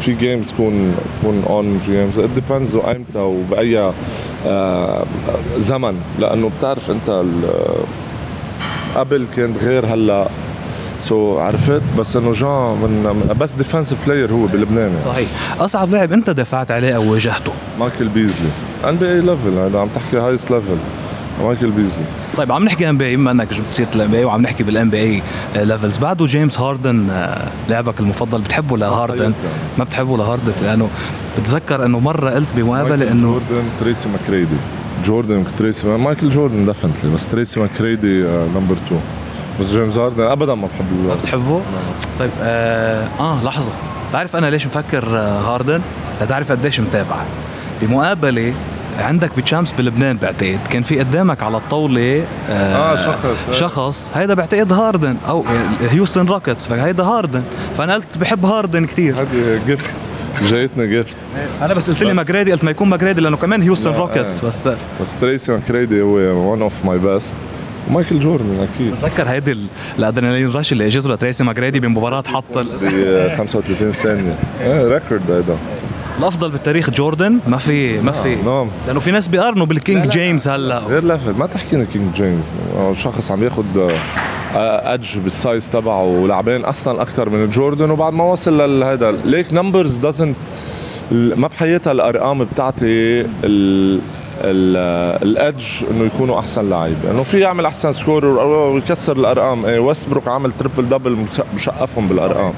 في 0.00 0.14
games 0.14 0.50
تكون 0.52 0.94
تكون 1.20 1.42
on 1.48 1.78
في 1.78 1.92
games 1.92 2.18
it 2.18 2.30
depends 2.30 2.74
وايمتى 2.76 3.18
وبأي 3.18 3.78
آه 3.78 3.92
زمن 5.56 6.00
لأنه 6.18 6.50
بتعرف 6.58 6.90
أنت 6.90 7.22
قبل 8.96 9.26
كانت 9.36 9.62
غير 9.62 9.86
هلأ. 9.86 10.28
so 11.00 11.36
so, 11.36 11.40
عرفت؟ 11.40 11.82
بس 11.98 12.16
إنه 12.16 12.32
جان 12.32 12.48
من 12.82 13.34
best 13.40 13.52
defensive 13.52 14.06
player 14.06 14.32
هو 14.32 14.46
بلبنان. 14.46 15.00
صحيح. 15.04 15.28
أصعب 15.60 15.90
لاعب 15.90 16.12
انت 16.12 16.30
دفعت 16.30 16.70
عليه 16.70 16.96
أو 16.96 17.12
واجهته؟ 17.12 17.52
مايكل 17.78 18.08
بيزلي. 18.08 18.48
NBA 18.88 19.08
level 19.08 19.76
عم 19.76 19.88
تحكي 19.88 20.16
highest 20.16 20.50
level 20.50 20.76
مايكل 21.42 21.70
بيزلي. 21.70 22.04
طيب 22.36 22.52
عم 22.52 22.64
نحكي 22.64 22.88
NBA 22.88 23.16
بما 23.16 23.30
إنك 23.30 23.54
جبت 23.54 23.74
سيرة 23.74 23.88
ال 23.94 24.10
NBA 24.10 24.24
وعم 24.24 24.42
نحكي 24.42 24.62
بال 24.62 24.90
NBA 24.90 24.98
levels 24.98 25.98
بعده 25.98 26.26
جيمس 26.26 26.60
هاردن 26.60 27.10
آه، 27.10 27.48
لاعبك 27.68 28.00
المفضل 28.00 28.40
بتحبه 28.40 28.76
لهاردن 28.78 29.32
ما 29.78 29.84
بتحبه 29.84 30.16
لهاردن 30.16 30.52
لأنه 30.62 30.88
بتذكر 31.38 31.84
إنه 31.86 31.98
مرة 32.00 32.30
قلت 32.30 32.48
بمقابلة 32.56 33.10
إنه 33.10 33.22
جوردن 33.32 33.64
تريسي 33.80 34.08
ماكريدي 34.08 34.56
جوردن 35.04 35.44
تريسي 35.58 35.86
مايكل 35.86 36.30
جوردن 36.30 36.66
definitely 36.66 37.10
بس 37.14 37.28
تريسي 37.28 37.60
ماكريدي 37.60 38.22
number 38.54 38.74
2 38.86 39.00
بس 39.60 39.66
جيمس 39.66 39.96
هاردن 39.96 40.22
ابدا 40.22 40.54
ما 40.54 40.66
بحب 40.66 41.06
ما 41.08 41.14
بتحبه؟ 41.14 41.60
طيب 42.18 42.30
آه, 42.42 43.08
آه 43.20 43.44
لحظة. 43.44 43.72
بتعرف 44.10 44.36
أنا 44.36 44.46
ليش 44.50 44.66
مفكر 44.66 45.04
آه، 45.18 45.40
هاردن؟ 45.40 45.80
لتعرف 46.22 46.52
قديش 46.52 46.80
متابعة. 46.80 47.24
بمقابلة 47.82 48.54
عندك 48.98 49.30
بتشامس 49.36 49.72
بلبنان 49.72 50.16
بعتقد. 50.16 50.58
كان 50.70 50.82
في 50.82 50.98
قدامك 50.98 51.42
على 51.42 51.56
الطاولة 51.56 52.24
آه, 52.50 52.52
آه 52.52 52.96
شخص 52.96 53.58
شخص. 53.58 54.10
هيدا 54.14 54.34
بعتقد 54.34 54.72
هاردن 54.72 55.16
أو 55.28 55.44
هيوستن 55.90 56.26
روكيتس. 56.26 56.66
فهيدا 56.66 57.02
هاردن. 57.04 57.42
فأنا 57.78 57.94
قلت 57.94 58.18
بحب 58.18 58.44
هاردن 58.46 58.86
كثير 58.86 59.20
هذه 59.22 59.60
gift 59.68 59.90
جايتنا 60.50 60.84
gift 60.84 61.16
أنا 61.62 61.74
بس 61.74 61.90
قلت 61.90 62.02
لي 62.02 62.14
ماجريدي 62.14 62.52
قلت 62.52 62.64
ما 62.64 62.70
يكون 62.70 62.88
ماجريدي 62.88 63.20
لأنه 63.20 63.36
كمان 63.36 63.62
هيوستن 63.62 63.90
روكيتس 63.90 64.40
آه. 64.44 64.46
بس 64.46 64.68
بس 65.00 65.20
تريسي 65.20 65.52
ماجريدي 65.52 66.02
هو 66.02 66.16
one 66.52 66.62
of 66.62 66.72
my 66.84 66.98
best 66.98 67.34
ومايكل 67.90 68.20
جوردن 68.20 68.60
أكيد. 68.74 68.92
بتذكر 68.92 69.28
هيدي 69.28 69.58
الأدرينالين 69.98 70.50
rush 70.52 70.72
اللي 70.72 70.86
إجته 70.86 71.08
لتريسي 71.08 71.44
ماجريدي 71.44 71.80
بمباراة 71.80 72.22
حط 72.26 72.58
ب 72.58 73.28
35 73.38 73.92
ثانية. 73.92 74.34
record 74.64 75.30
هيدا. 75.30 75.56
الأفضل 76.18 76.50
بالتاريخ 76.50 76.90
جوردن؟ 76.90 77.38
ما 77.46 77.56
في 77.56 78.00
ما 78.00 78.12
في. 78.12 78.34
نعم, 78.34 78.44
نعم. 78.44 78.68
لأنه 78.86 79.00
في 79.00 79.10
ناس 79.10 79.28
بيقارنوا 79.28 79.66
بال 79.66 79.80
King 79.80 80.08
James 80.08 80.48
هلا. 80.48 80.78
غير 80.78 81.04
level 81.04 81.32
ما 81.32 81.46
تحكينا 81.46 81.84
King 81.84 82.14
James 82.14 82.54
شخص 82.94 83.30
عم 83.30 83.44
ياخذ 83.44 83.64
edge 84.54 85.18
بال 85.18 85.35
size 85.35 85.70
تبعه 85.70 86.02
ولعبان 86.02 86.64
أصلا 86.64 87.02
أكثر 87.02 87.28
من 87.28 87.50
جوردن 87.50 87.90
وبعد 87.90 88.12
ما 88.12 88.24
وصل 88.24 88.80
لهذا 88.80 89.10
like 89.10 89.52
numbers 89.52 89.96
doesn't 89.96 90.36
ما 91.12 91.48
بحياتها 91.48 91.92
الأرقام 91.92 92.44
بتعطي 92.44 93.26
ال 95.22 95.30
edge 95.30 95.64
إنه 95.90 96.04
يكونوا 96.04 96.38
أحسن 96.38 96.70
لعيبه 96.70 97.10
إنه 97.10 97.22
في 97.22 97.38
يعمل 97.38 97.66
أحسن 97.66 97.92
score 97.92 98.24
ويكسر 98.26 99.16
الأرقام. 99.16 99.64
إيه 99.64 99.78
ويست 99.78 100.08
بروك 100.08 100.28
عمل 100.28 100.52
triple 100.58 100.88
double 100.88 101.16
مشقفهم 101.54 102.08
بالأرقام. 102.08 102.52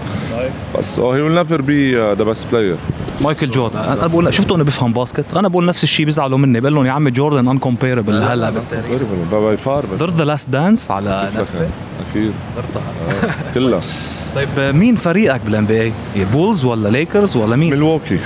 بس 0.78 0.98
هي 0.98 1.22
will 1.22 1.34
never 1.34 1.60
be 1.60 1.96
the 1.96 2.24
best 2.24 2.46
player 2.52 2.76
مايكل 3.20 3.50
جوردن. 3.50 3.78
أنا 3.78 4.06
بقول 4.06 4.34
شفتوا 4.34 4.56
إنه 4.56 4.64
بيفهم 4.64 4.92
basket؟ 4.92 5.24
أنا 5.36 5.48
بقول 5.48 5.66
نفس 5.66 5.84
الشيء 5.84 6.06
بيزعلوا 6.06 6.38
مني 6.38 6.60
بقول 6.60 6.74
لهم 6.74 6.86
يا 6.86 6.92
عمي 6.92 7.10
جوردن 7.10 7.48
incomparable 7.48 8.22
هلا 8.22 8.50
بالتاريخ. 8.50 9.02
by 9.32 9.56
far 9.56 9.84
حضرت 10.00 10.12
The 10.12 10.24
Last 10.24 10.50
Dance 10.50 10.90
على 10.90 11.28
نتفلكس 11.34 11.78
أكيد. 12.10 12.32
حضرتها 12.56 12.82
آه، 13.08 13.54
كلها. 13.54 13.80
طيب 14.36 14.48
مين 14.76 14.96
فريقك 14.96 15.40
بال 15.40 15.66
NBA؟ 15.66 15.92
Bulls 16.32 16.64
ولا 16.64 16.88
ليكرز 16.88 17.36
ولا 17.36 17.56
مين؟ 17.56 17.70
ميلواكي 17.70 18.18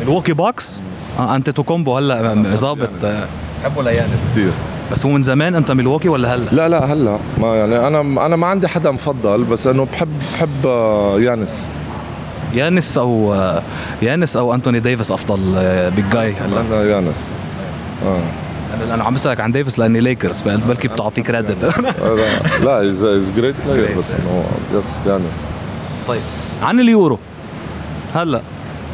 ميلواكي 0.00 0.32
Bucks؟ 0.32 0.82
آه 1.18 1.36
أنتيتوكونمبو 1.36 1.96
هلا 1.96 2.54
ظابط 2.54 2.90
بحبه 3.60 3.82
ليانيس 3.82 4.26
كثير 4.32 4.50
بس 4.92 5.06
هو 5.06 5.12
من 5.12 5.22
زمان 5.22 5.54
أنت 5.54 5.70
ميلواكي 5.70 6.08
ولا 6.08 6.34
هلا؟ 6.34 6.50
لا 6.52 6.68
لا 6.68 6.92
هلا. 6.92 7.18
ما 7.38 7.56
يعني 7.56 7.86
أنا 7.86 8.26
أنا 8.26 8.36
ما 8.36 8.46
عندي 8.46 8.68
حدا 8.68 8.90
مفضل 8.90 9.44
بس 9.44 9.66
إنه 9.66 9.84
بحب 9.92 10.08
بحب 10.34 10.66
آه، 10.66 11.20
يانيس. 11.20 11.64
يانيس 12.54 12.98
أو 12.98 13.34
آه، 13.34 13.62
يانس 14.02 14.36
أو 14.36 14.54
أنتوني 14.54 14.80
ديفيس 14.80 15.10
أفضل 15.10 15.38
big 15.96 16.04
guy 16.12 16.32
هلا 16.32 16.60
أنا 16.60 16.84
يانيس. 16.84 17.32
آه. 18.06 18.20
أنا 18.84 18.94
أنا 18.94 19.04
عم 19.04 19.14
بسالك 19.14 19.40
عن 19.40 19.52
ديفيس 19.52 19.78
لأني 19.78 20.00
ليكرز 20.00 20.42
فقلت 20.42 20.64
بلكي 20.64 20.88
بتعطيه 20.88 21.22
credit 21.22 21.64
لا 22.64 22.90
is 22.90 23.30
great 23.36 23.54
player 23.66 23.98
بس 23.98 24.10
إنه 24.10 24.44
yes 24.78 25.06
يانيس. 25.06 25.46
طيب. 26.08 26.20
عن 26.62 26.80
اليورو. 26.80 27.18
هلأ 28.14 28.40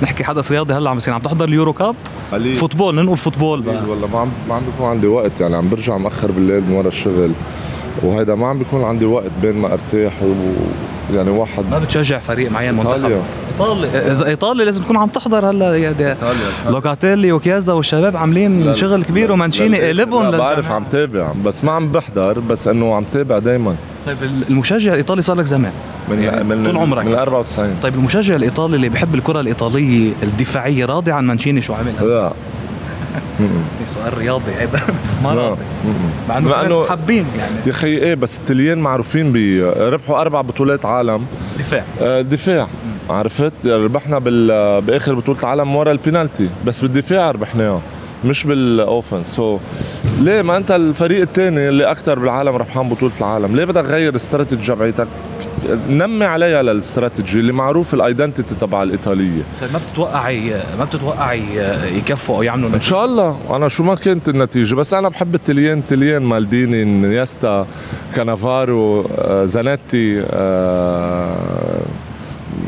نحكي 0.02 0.24
حدث 0.24 0.52
رياضي 0.52 0.74
هلأ 0.74 0.90
عم 0.90 0.96
بصير 0.96 1.14
عم 1.14 1.20
تحضر 1.20 1.44
ال 1.44 1.50
Euro 1.50 1.72
Cup؟ 1.72 1.94
قليل. 2.32 2.56
فوتبول 2.56 2.94
ننقل 2.94 3.16
فوتبول 3.16 3.62
بقى. 3.62 3.84
والله 3.88 4.06
ما 4.06 4.18
عم 4.18 4.28
ما 4.48 4.54
عم 4.54 4.62
بيكون 4.72 4.86
عندي 4.86 5.06
وقت 5.06 5.40
يعني 5.40 5.56
عم 5.56 5.68
برجع 5.68 5.96
مأخر 5.96 6.30
بالليل 6.30 6.60
من 6.60 6.72
ورا 6.72 6.88
الشغل. 6.88 7.32
وهيدا 8.02 8.34
ما 8.34 8.46
عم 8.48 8.58
بيكون 8.58 8.84
عندي 8.84 9.04
وقت 9.04 9.30
بين 9.42 9.56
ما 9.56 9.72
ارتاح 9.72 10.22
و 10.22 10.32
يعني 11.14 11.30
واحد 11.30 11.64
ما 11.70 11.78
بتشجع 11.78 12.18
فريق 12.18 12.50
معين 12.52 12.74
منتخب؟ 12.74 13.12
إيطالي. 13.52 13.86
إذا 13.86 14.26
إيطالي 14.26 14.64
لازم 14.64 14.82
تكون 14.82 14.96
عم 14.96 15.08
تحضر 15.08 15.50
هلا 15.50 15.76
يعني 15.76 16.16
لوكاتيلي 16.68 17.32
وكييزا 17.32 17.72
والشباب 17.72 18.16
عاملين 18.16 18.62
لا 18.66 18.72
شغل 18.72 19.04
كبير 19.04 19.32
ومانشيني 19.32 19.80
قلبهم 19.88 20.30
بعرف 20.30 20.70
عم 20.70 20.84
تابع 20.92 21.32
بس 21.44 21.64
ما 21.64 21.72
عم 21.72 21.92
بحضر 21.92 22.38
بس 22.38 22.68
إنه 22.68 22.94
عم 22.94 23.04
تابع 23.12 23.38
دائما 23.38 23.76
طيب 24.06 24.16
المشجع 24.50 24.92
الإيطالي 24.92 25.22
صار 25.22 25.36
لك 25.36 25.44
زمان 25.44 25.72
من 26.08 26.22
يعني 26.22 26.44
من 26.44 26.66
طول 26.66 26.76
عمرك. 26.76 27.04
من 27.04 27.14
94 27.14 27.70
طيب 27.82 27.94
المشجع 27.94 28.34
الإيطالي 28.36 28.76
اللي 28.76 28.88
بحب 28.88 29.14
الكرة 29.14 29.40
الإيطالية 29.40 30.12
الدفاعية 30.22 30.84
راضي 30.84 31.12
عن 31.12 31.26
مانشيني 31.26 31.62
شو 31.62 31.74
عمل 31.74 31.92
لا. 32.00 32.32
سؤال 33.86 34.18
رياضي 34.18 34.52
هذا 34.52 34.80
ما 35.24 35.34
راضي. 35.34 35.62
مع 36.28 36.38
إنه 36.38 36.62
ناس 36.62 36.88
حابين 36.88 37.26
يعني. 37.38 37.56
يا 37.66 37.70
أخي 37.70 37.86
إيه 37.86 38.14
بس 38.14 38.38
التليان 38.38 38.78
معروفين 38.78 39.32
بربحوا 39.32 40.20
أربع 40.20 40.40
بطولات 40.40 40.86
عالم. 40.86 41.26
دفاع. 41.58 41.84
آه 42.00 42.20
دفاع. 42.22 42.66
عرفت؟ 43.10 43.52
ربحنا 43.66 44.18
بال... 44.18 44.80
بآخر 44.80 45.14
بطولة 45.14 45.38
العالم 45.40 45.76
ورا 45.76 45.92
البينالتي. 45.92 46.48
بس 46.66 46.80
بالدفاع 46.80 47.30
ربحناها 47.30 47.80
مش 48.24 48.44
بال 48.46 49.26
offense 49.26 49.56
so, 49.56 49.60
ليه 50.20 50.42
ما 50.42 50.56
أنت 50.56 50.70
الفريق 50.70 51.20
الثاني 51.20 51.68
اللي 51.68 51.84
أكثر 51.84 52.18
بالعالم 52.18 52.56
ربحان 52.56 52.88
بطولة 52.88 53.12
العالم؟ 53.20 53.56
ليه 53.56 53.64
بدك 53.64 53.82
تغير 53.86 54.16
استراتيجي 54.16 54.62
جمعيتك؟ 54.62 55.06
نمي 55.88 56.24
عليها 56.24 56.62
للاستراتيجي 56.62 57.40
اللي 57.40 57.52
معروف 57.52 57.94
ال 57.94 58.01
identity 58.01 58.54
تبع 58.54 58.82
الإيطالية. 58.82 59.42
طيب 59.60 59.72
ما 59.72 59.78
بتتوقعي 59.78 60.54
ما 60.78 60.84
بتتوقعي 60.84 61.42
يكفوا 61.96 62.36
أو 62.36 62.42
يعملوا 62.42 62.70
إن 62.74 62.80
شاء 62.80 63.04
الله. 63.04 63.38
أنا 63.50 63.68
شو 63.68 63.82
ما 63.82 63.94
كانت 63.94 64.28
النتيجة 64.28 64.74
بس 64.74 64.94
أنا 64.94 65.08
بحب 65.08 65.34
التليان 65.34 65.82
تليان 65.88 66.22
مالديني 66.22 66.84
نيستا 66.84 67.66
كانافارو 68.14 69.06
آه، 69.18 69.44
زانيتي 69.46 70.24
آه، 70.30 71.82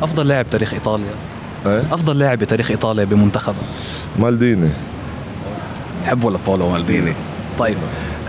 أفضل 0.03 0.29
لاعب 0.29 0.47
تاريخ 0.51 0.75
إيطاليا. 0.75 1.15
إيه؟ 1.67 1.81
أفضل 1.81 2.19
لاعب 2.19 2.39
بتاريخ 2.39 2.71
إيطاليا 2.71 3.05
بمنتخبها 3.05 3.65
مالديني. 4.19 4.71
بحبه 6.05 6.31
لباولو 6.31 6.71
مالديني؟ 6.71 7.13
طيب. 7.59 7.77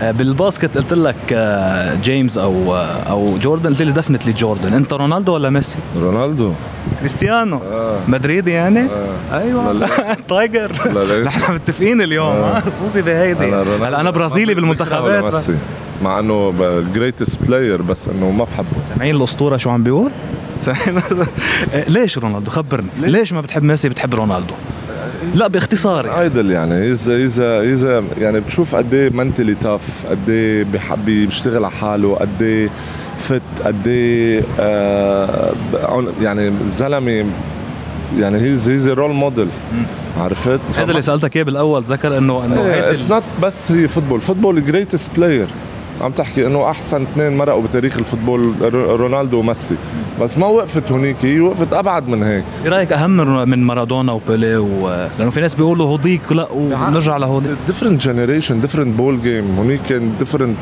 بال 0.02 0.20
basket 0.20 0.76
قلت 0.78 0.92
لك 0.92 1.16
آه، 1.32 1.94
James 1.94 2.38
أو 2.38 2.76
آه، 2.76 2.86
أو 2.86 3.38
جوردن 3.38 3.70
قلت 3.70 3.82
لي 3.82 3.92
definitely 3.92 4.32
جوردن 4.32 4.72
أنت 4.72 4.92
رونالدو 4.92 5.34
ولا 5.34 5.50
ميسي 5.50 5.78
رونالدو 6.00 6.52
كريستيانو 7.00 7.56
آه. 7.56 7.98
مدريدي 8.08 8.50
يعني 8.50 8.80
آه. 8.80 9.38
أيوه 9.38 9.88
تايجر؟ 10.28 10.72
نحن 11.26 11.54
متفقين 11.54 12.02
اليوم 12.02 12.26
آه. 12.26 12.60
خصوصي 12.60 13.02
بهيدي 13.02 13.46
رونالدو 13.46 13.84
هلا 13.84 14.00
أنا 14.00 14.10
برازيلي 14.10 14.54
بالمنتخبات 14.54 15.34
ميسي. 15.34 15.56
مع 16.02 16.18
إنه 16.18 16.54
greatest 16.94 17.38
player 17.42 17.82
بس 17.82 18.08
إنه 18.08 18.30
ما 18.30 18.44
بحبه 18.44 18.66
سامعين 18.88 19.16
الأسطورة 19.16 19.56
شو 19.56 19.70
عم 19.70 19.82
بيقول؟ 19.82 20.10
سامعين 20.60 21.02
ليش 21.88 22.18
رونالدو 22.18 22.50
خبرني 22.50 22.88
ليش 22.98 23.32
ما 23.32 23.40
بتحب 23.40 23.62
ميسي 23.62 23.88
بتحب 23.88 24.14
رونالدو؟ 24.14 24.54
لا 25.34 25.48
باختصار 25.48 26.06
يعني. 26.06 26.20
idol 26.20 26.50
يعني 26.50 26.92
اذا 26.92 27.16
اذا 27.16 27.60
اذا 27.60 28.04
يعني 28.18 28.40
بتشوف 28.40 28.74
قد 28.74 28.94
إيه 28.94 29.10
mentally 29.10 29.54
tough 29.54 30.06
قد 30.10 30.28
إيه 30.28 30.66
بيشتغل 31.06 31.64
على 31.64 31.70
حاله 31.70 32.14
قد 32.14 32.42
إيه 32.42 32.68
fit 33.18 33.42
قد 33.64 33.86
إيه 33.86 34.42
آه 34.60 35.52
يعني 36.22 36.48
الزلمه 36.48 37.24
يعني 38.18 38.38
he's 38.38 38.68
he's 38.68 38.88
role 38.88 39.10
model 39.10 39.48
عرفت؟ 40.18 40.60
هذا 40.76 40.90
اللي 40.90 41.02
سألتك 41.02 41.36
إياه 41.36 41.44
بالأول 41.44 41.82
ذكر 41.82 42.18
انه 42.18 42.44
إنه 42.44 42.60
it's 42.60 43.10
not 43.10 43.22
بس 43.42 43.72
هي 43.72 43.88
football 43.88 44.20
football 44.20 44.64
greatest 44.64 45.10
player 45.16 45.46
عم 46.00 46.10
تحكي 46.12 46.46
إنه 46.46 46.70
أحسن 46.70 47.02
اثنين 47.02 47.36
مرقوا 47.36 47.62
بتاريخ 47.62 47.96
ال 47.98 48.04
football 48.04 48.54
رو- 48.60 48.94
رونالدو 48.96 49.38
وميسي. 49.38 49.74
بس 50.20 50.38
ما 50.38 50.46
وقفت 50.46 50.92
هونيك 50.92 51.16
هي 51.22 51.40
وقفت 51.40 51.72
أبعد 51.72 52.08
من 52.08 52.22
هيك. 52.22 52.44
إيه 52.64 52.70
رأيك 52.70 52.92
أهم 52.92 53.10
من- 53.48 53.64
مارادونا 53.64 54.12
وبيلي 54.12 54.56
و... 54.56 55.06
لأنه 55.18 55.30
في 55.30 55.40
ناس 55.40 55.54
بيقولوا 55.54 55.86
هوديك 55.86 56.32
لا 56.32 56.48
ونرجع 56.52 57.16
لهوديك. 57.16 57.56
different 57.66 58.02
generation 58.02 58.60
different 58.60 58.96
ball 58.96 59.22
game 59.22 59.56
هونيك 59.58 59.80
كان 59.88 60.12
different 60.18 60.56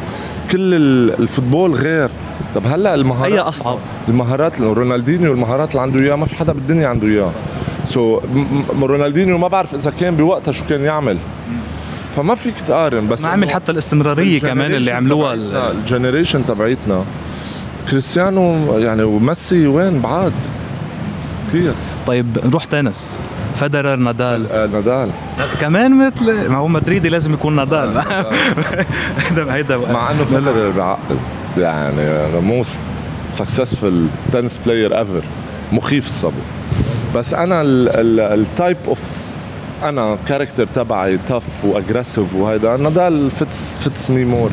كل 0.50 0.74
ال- 0.74 1.20
ال 1.22 1.28
football 1.28 1.74
غير. 1.74 2.10
طب 2.54 2.66
هلأ 2.66 2.90
هي 2.90 2.94
المهارات 2.94 3.38
أصعب. 3.38 3.78
المهارات 4.08 4.60
رونالدينيو 4.60 5.32
المهارات 5.32 5.70
اللي 5.70 5.82
عنده 5.82 6.00
إياها 6.00 6.16
ما 6.16 6.26
في 6.26 6.34
حدا 6.36 6.52
بالدنيا 6.52 6.88
عنده 6.88 7.06
إياها. 7.06 7.32
so, 7.86 8.22
رونالدينيو 8.82 9.38
ما 9.38 9.48
بعرف 9.48 9.74
إذا 9.74 9.90
كان 9.90 10.16
بوقتها 10.16 10.52
شو 10.52 10.64
كان 10.68 10.80
يعمل. 10.80 11.18
فما 12.16 12.34
فيك 12.34 12.54
تقارن 12.68 13.08
بس 13.08 13.22
ما 13.22 13.28
عمل 13.28 13.50
حتى 13.50 13.72
الاستمرارية 13.72 14.40
كمان 14.40 14.74
اللي 14.74 14.90
عملوها 14.90 15.34
ال- 15.34 15.56
ال 15.56 15.64
generation 15.64 16.46
تبعيتنا. 16.46 17.04
كريستيانو 17.90 18.78
يعني 18.78 19.02
وميسي 19.02 19.66
وين؟ 19.66 20.00
بعاد. 20.00 20.32
كثير 21.48 21.72
طيب 22.06 22.38
نروح 22.44 22.64
tennis. 22.64 23.20
فيدرر 23.60 23.74
نادال. 23.98 24.46
آه، 24.52 24.66
نادال. 24.66 25.10
كمان 25.60 26.06
مثل 26.06 26.50
ما 26.50 26.56
هو 26.56 26.68
مدريدي 26.68 27.08
لازم 27.08 27.32
يكون 27.34 27.56
نادال. 27.56 28.02
هيدا 29.18 29.54
هيدا 29.54 29.76
مع 29.76 30.10
إنه 30.10 30.24
فيدرر 30.24 30.70
بعقد 30.70 31.16
يعني 31.58 32.40
most 32.40 32.80
successful 33.34 33.92
tennis 34.32 34.60
player 34.66 34.98
ever 34.98 35.22
مخيف 35.72 36.06
الصبي. 36.06 36.42
بس 37.14 37.34
أنا 37.34 37.62
ال 37.64 37.87
type 37.87 38.76
of 38.88 39.00
أنا 39.84 40.18
character 40.28 40.66
تبعي 40.66 41.18
tough 41.18 41.64
و 41.64 41.70
aggressive 41.70 42.34
وهيدا. 42.34 42.76
نادال 42.76 43.30
fits 43.30 43.76
fits 43.80 44.10
me 44.10 44.24
more 44.24 44.50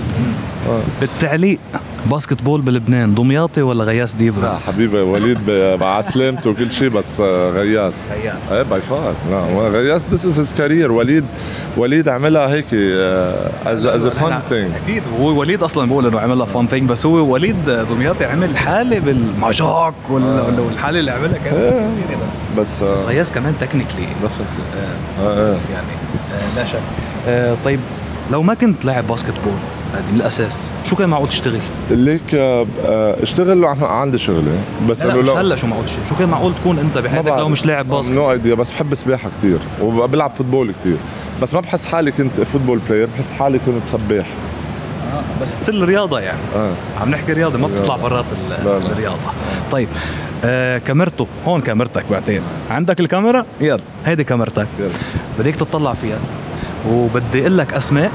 بالتعليق 1.02 1.60
basketball 2.06 2.62
بلبنان 2.62 3.16
دمياطي 3.16 3.62
ولا 3.62 3.84
غياس 3.84 4.12
لا 4.14 4.18
ديبرا؟ 4.20 4.60
حبيبي 4.68 4.98
وليد 5.00 5.50
على 5.82 6.04
سلامته 6.04 6.50
وكل 6.50 6.72
شيء 6.72 6.90
بس 6.90 7.22
آه، 7.22 7.50
غياس 7.52 7.94
غياس 8.12 8.52
إيه 8.52 8.62
by 8.62 8.82
far 8.82 9.14
لا 9.32 9.42
غياس 9.70 10.08
this 10.14 10.26
is 10.26 10.40
his 10.40 10.54
career 10.54 10.92
وليد 10.92 11.26
وليد 11.78 12.10
عملها 12.10 12.48
هيك 12.48 12.66
as 13.66 13.86
as 13.86 14.08
fun 14.08 14.40
thing 14.50 14.72
أكيد. 14.86 15.04
هو 15.20 15.40
وليد 15.40 15.64
أصلا 15.64 15.88
بيقول 15.88 16.06
إنه 16.08 16.20
عملها 16.20 16.46
فان 16.46 16.68
ثينج 16.68 16.90
بس 16.90 17.06
هو 17.06 17.14
وليد 17.34 17.70
دمياطي 17.90 18.26
عمل 18.26 18.58
حالة 18.58 19.00
بالمجاك 19.00 19.94
وال- 20.10 20.60
والحالة 20.60 21.00
اللي 21.00 21.12
عملها 21.12 21.38
كانت 21.46 21.56
كبيرة 21.58 22.20
بس 22.26 22.34
بس 22.60 22.84
بس 22.84 23.06
غياس 23.06 23.32
كمان 23.32 23.54
technically. 23.62 24.08
آه، 24.24 25.24
آه. 25.24 25.58
يعني 25.74 25.88
آه، 26.34 26.56
لا 26.56 26.66
شك. 26.66 26.80
آه، 27.28 27.56
طيب 27.66 27.80
لو 28.32 28.44
ما 28.44 28.54
كنت 28.54 28.86
لاعب 28.86 29.08
basketball 29.08 29.54
هذه 29.94 30.12
من 30.12 30.16
الاساس 30.20 30.70
شو 30.86 30.96
كان 30.96 31.10
معقول 31.10 31.30
تشتغل؟ 31.30 31.60
ليك 31.92 32.36
آه، 32.36 32.66
آه، 32.86 33.24
اشتغل 33.24 33.66
عن- 33.66 33.84
عندي 33.84 34.18
شغلة. 34.18 34.58
بس 34.90 35.02
لا, 35.02 35.08
لا 35.08 35.14
انه 35.14 35.22
مش 35.22 35.28
لو 35.28 35.36
هلا 35.36 35.56
شو 35.56 35.68
معقول 35.68 35.86
تشتغل؟ 35.86 36.06
شو 36.10 36.16
كان 36.16 36.30
معقول 36.30 36.56
تكون 36.56 36.80
أنت 36.80 36.98
بحياتك 36.98 37.28
لو 37.28 37.50
مش 37.50 37.66
لاعب 37.66 37.90
basket؟ 37.90 38.12
no 38.16 38.32
idea 38.32 38.56
بس 38.56 38.72
بحب 38.72 38.96
سباحة 38.96 39.30
كثير 39.38 39.58
وبلعب 39.82 40.30
football 40.32 40.72
كثير 40.82 40.98
بس 41.42 41.54
ما 41.54 41.60
بحس 41.62 41.86
حالي 41.86 42.12
كنت 42.12 42.42
football 42.42 42.80
player 42.90 43.08
بحس 43.18 43.34
حالي 43.34 43.60
كنت 43.60 43.86
سباح. 43.86 44.28
آه، 45.14 45.42
بس 45.42 45.56
still 45.56 45.86
رياضة 45.90 46.20
يعني. 46.20 46.40
آه. 46.56 46.72
عم 47.02 47.10
نحكي 47.12 47.34
رياضة 47.34 47.58
ما 47.60 47.68
بتطلع 47.68 47.96
برات. 47.96 48.26
الرياضة. 48.66 49.18
طيب 49.72 49.88
آه 50.46 50.78
كاميرته 50.78 51.28
هون 51.48 51.62
كاميرتك 51.62 52.04
بعدين 52.12 52.42
عندك 52.70 53.00
الكاميرا؟ 53.00 53.46
يلا 53.62 53.80
هيدي 54.06 54.24
كاميرتك. 54.24 54.68
يلا. 54.80 54.90
بديك 55.40 55.56
تطلع 55.56 55.94
فيها. 55.94 56.18
وبدي 56.90 57.42
أقول 57.42 57.58
لك 57.58 57.74
أسماء. 57.74 58.12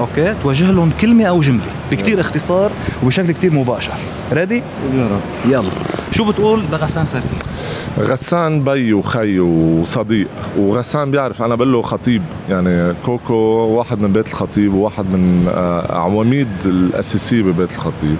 okay؟ 0.00 0.34
توجه 0.42 0.70
لهم 0.70 0.90
كلمة 1.00 1.24
أو 1.24 1.40
جملة 1.40 1.64
بكتير 1.90 2.20
اختصار 2.20 2.70
وبشكل 3.02 3.32
كتير 3.32 3.52
مباشر. 3.52 3.92
ready 4.32 4.62
يا 4.94 5.06
رب 5.06 5.52
يلا. 5.52 5.70
شو 6.12 6.24
بتقول 6.24 6.60
لغسان 6.72 7.04
سركيس 7.06 7.60
غسان 8.00 8.64
بي 8.64 8.92
وخي 8.92 9.38
وصديق 9.38 10.26
وغسان 10.58 11.10
بيعرف 11.10 11.42
أنا 11.42 11.54
بقول 11.54 11.72
له 11.72 11.82
خطيب 11.82 12.22
يعني 12.50 12.94
كوكو 13.06 13.34
واحد 13.34 13.98
من 14.00 14.12
بيت 14.12 14.28
الخطيب 14.28 14.74
وواحد 14.74 15.04
من 15.04 15.48
آه، 15.54 15.92
عواميد 15.98 16.48
الأساسية 16.64 17.42
ببيت 17.42 17.70
الخطيب. 17.72 18.16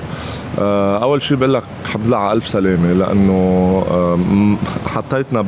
آه، 0.59 1.03
أول 1.03 1.23
شيء 1.23 1.37
بقول 1.37 1.55
لك 1.55 1.63
الحمد 1.85 2.07
لله 2.07 2.17
على 2.17 2.33
ألف 2.33 2.49
سلامة 2.49 2.93
لأنه 2.93 3.33
آه، 3.91 4.19
حطيتنا 4.89 5.45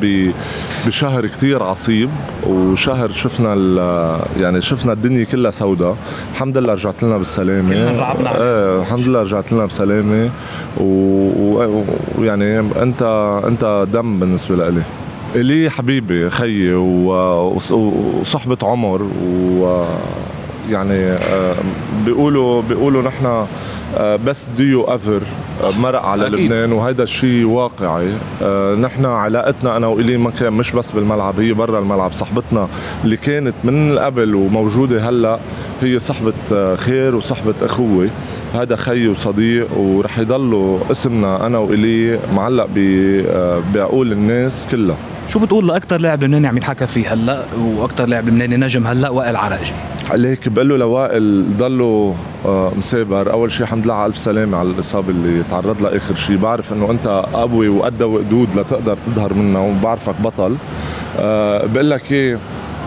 بشهر 0.87 1.27
كتير 1.27 1.63
عصيب 1.63 2.11
وشهر 2.47 3.13
شفنا 3.13 3.55
يعني 4.41 4.63
شفنا 4.63 4.93
الدنيا 4.93 5.25
كلها 5.25 5.51
سوداء. 5.51 5.97
الحمد 6.33 6.59
لله 6.59 6.73
رجعت 6.73 7.03
لنا 7.03 7.17
بالسلامة. 7.19 7.69
كلنا. 7.71 8.41
إيه 8.41 8.81
الحمد 8.81 9.01
لله 9.09 9.23
رجعت 9.23 9.53
لنا 9.53 9.67
بسلامة 9.67 10.31
و- 10.81 11.59
و- 11.59 11.85
ويعني 12.29 12.61
انت 12.83 13.03
انت 13.47 13.87
دم 13.93 14.19
بالنسبة 14.19 14.57
لإلي. 14.57 14.83
إلي 15.37 15.71
حبيبي 15.71 16.31
خيي 16.31 16.75
وصحبة 16.75 18.57
عمر 18.63 19.03
و 19.59 19.83
يعني 20.71 21.11
آه، 21.11 21.55
بيقولوا 22.07 22.63
بيقولوا 22.63 23.03
نحن 23.03 23.47
بس 24.27 24.47
ديو 24.57 24.93
ايفر 24.93 25.21
مرق 25.79 26.03
على 26.05 26.27
أكيد. 26.27 26.39
لبنان 26.41 26.73
وهذا 26.73 27.03
الشيء 27.03 27.45
واقعي. 27.45 28.09
آه، 28.43 28.75
نحن 28.75 29.05
علاقتنا 29.05 29.77
أنا 29.77 29.87
وإلي 29.87 30.17
ما 30.17 30.31
كان 30.31 30.53
مش 30.53 30.73
بس 30.73 30.91
بالملعب 30.91 31.41
هي 31.41 31.53
برا 31.53 31.79
الملعب. 31.79 32.13
صحبتنا 32.13 32.69
اللي 33.05 33.17
كانت 33.17 33.55
من 33.65 33.99
قبل 33.99 34.35
وموجودة 34.35 35.09
هلأ 35.09 35.39
هي 35.83 35.99
صحبة 35.99 36.33
آه، 36.53 36.77
خير 36.77 37.15
وصحبة 37.15 37.55
اخوه 37.63 38.09
هذا 38.55 38.77
خي 38.77 39.09
وصديق 39.09 39.79
ورح 39.79 40.19
يضلوا 40.19 40.79
اسمنا 40.91 41.47
أنا 41.47 41.59
وإلي 41.59 42.19
معلق 42.35 42.69
آه، 42.79 43.63
بعقول 43.75 44.13
الناس 44.13 44.69
كلها. 44.71 44.97
شو 45.29 45.39
بتقول 45.39 45.69
لاكثر 45.69 46.01
لاعب 46.01 46.25
لبناني 46.25 46.47
عم 46.47 46.57
ينحكى 46.57 46.87
فيه 46.87 47.13
هلأ 47.13 47.45
وأكثر 47.61 48.07
لاعب 48.07 48.29
لبناني 48.29 48.57
نجم 48.57 48.87
هلأ 48.87 49.09
وائل 49.09 49.37
عراجي 49.37 49.73
عليك 50.11 50.49
بقول 50.49 50.69
له 50.69 50.77
لوائل 50.77 51.57
ضله 51.59 52.15
آه، 52.47 52.73
مسابر. 52.79 53.33
أول 53.33 53.53
شيء 53.53 53.63
الحمد 53.63 53.85
لله 53.85 53.95
على 53.95 54.07
ألف 54.07 54.19
سلامة 54.19 54.59
على 54.59 54.71
الإصابة 54.71 55.09
اللي 55.11 55.43
تعرض 55.51 55.83
لها 55.83 55.97
اخر 55.97 56.15
شيء 56.15 56.37
بعرف 56.37 56.73
إنه 56.73 56.91
أنت 56.91 57.25
قوي 57.33 57.69
وقد 57.69 58.03
وقدود 58.03 58.49
لتقدر 58.57 58.97
تظهر 59.07 59.35
منها 59.35 59.61
وبعرفك 59.61 60.15
بطل. 60.21 60.57
أه 61.19 61.67
بقول 61.67 61.91
لك 61.91 62.13
إيه 62.13 62.39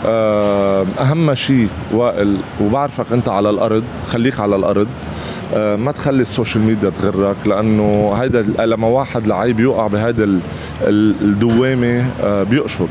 آه، 0.06 0.86
أهم 1.00 1.36
شيء 1.36 1.68
وائل 1.94 2.38
وبعرفك 2.62 3.06
أنت 3.12 3.30
على 3.30 3.50
الأرض 3.50 3.84
خليك 4.10 4.40
على 4.40 4.56
الأرض. 4.56 4.88
آه، 4.88 5.11
ما 5.56 5.92
تخلي 5.92 6.22
السوشيال 6.22 6.64
ميديا 6.64 6.90
تغرك 7.02 7.36
لأنه 7.46 8.14
هيدا 8.22 8.42
لما 8.66 8.88
واحد 8.88 9.28
لعيب 9.28 9.60
يوقع 9.60 9.88
بهيدا 9.88 10.24
ال- 10.24 10.40
ال- 10.82 11.16
الدوامة 11.22 12.06
آه، 12.24 12.44
بيقشط. 12.44 12.88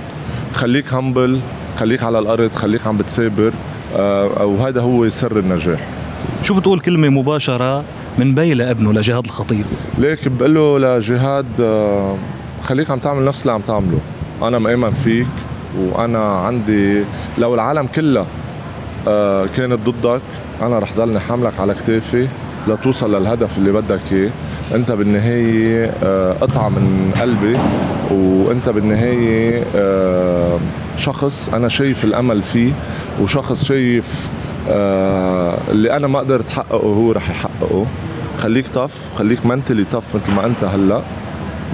خليك 0.54 0.94
همبل 0.94 1.40
خليك 1.78 2.02
على 2.02 2.18
الأرض 2.18 2.50
خليك 2.54 2.86
عم 2.86 2.96
بتسابر 2.96 3.52
آه، 3.96 4.44
وهذا 4.46 4.80
هو 4.80 5.08
سر 5.08 5.38
النجاح. 5.38 5.80
شو 6.42 6.54
بتقول 6.54 6.80
كلمة 6.80 7.08
مباشرة 7.08 7.84
من 8.18 8.34
بي 8.34 8.54
لابنه 8.54 8.92
لجهاد 8.92 9.24
الخطيب 9.24 9.64
ليك 9.98 10.28
بقول 10.28 10.54
له 10.54 10.78
لجهاد 10.98 11.46
آه، 11.60 12.16
خليك 12.62 12.90
عم 12.90 12.98
تعمل 12.98 13.24
نفس 13.24 13.42
اللي 13.42 13.52
عم 13.52 13.60
تعمله. 13.60 13.98
أنا 14.42 14.58
مآمن 14.58 14.92
فيك 14.92 15.26
وأنا 15.78 16.24
عندي 16.24 17.04
لو 17.38 17.54
العالم 17.54 17.86
كلها 17.86 18.26
آه، 19.08 19.46
كانت 19.56 19.78
ضدك 19.88 20.20
أنا 20.62 20.78
رح 20.78 20.92
ضلني 20.96 21.20
حاملك 21.20 21.60
على 21.60 21.74
كتافي. 21.74 22.28
لتوصل 22.68 23.14
للهدف 23.14 23.58
اللي 23.58 23.72
بدك 23.72 24.00
إياه. 24.12 24.30
أنت 24.74 24.92
بالنهاية 24.92 25.94
آه، 26.02 26.32
قطعة 26.32 26.68
من 26.68 27.12
قلبي 27.20 27.56
وأنت 28.10 28.68
بالنهاية 28.68 29.64
آه، 29.76 30.58
شخص 30.96 31.48
أنا 31.54 31.68
شايف 31.68 32.04
الأمل 32.04 32.42
فيه 32.42 32.72
وشخص 33.22 33.64
شايف 33.64 34.30
اللي 35.70 35.96
أنا 35.96 36.06
ما 36.06 36.18
قدرت 36.18 36.48
احققه 36.48 36.76
هو 36.78 37.12
رح 37.12 37.30
يحققه. 37.30 37.86
خليك 38.38 38.66
طف 38.74 39.08
خليك 39.18 39.46
منتلي 39.46 39.84
طف 39.92 40.16
مثل 40.16 40.34
ما 40.36 40.46
أنت 40.46 40.64
هلأ. 40.64 41.02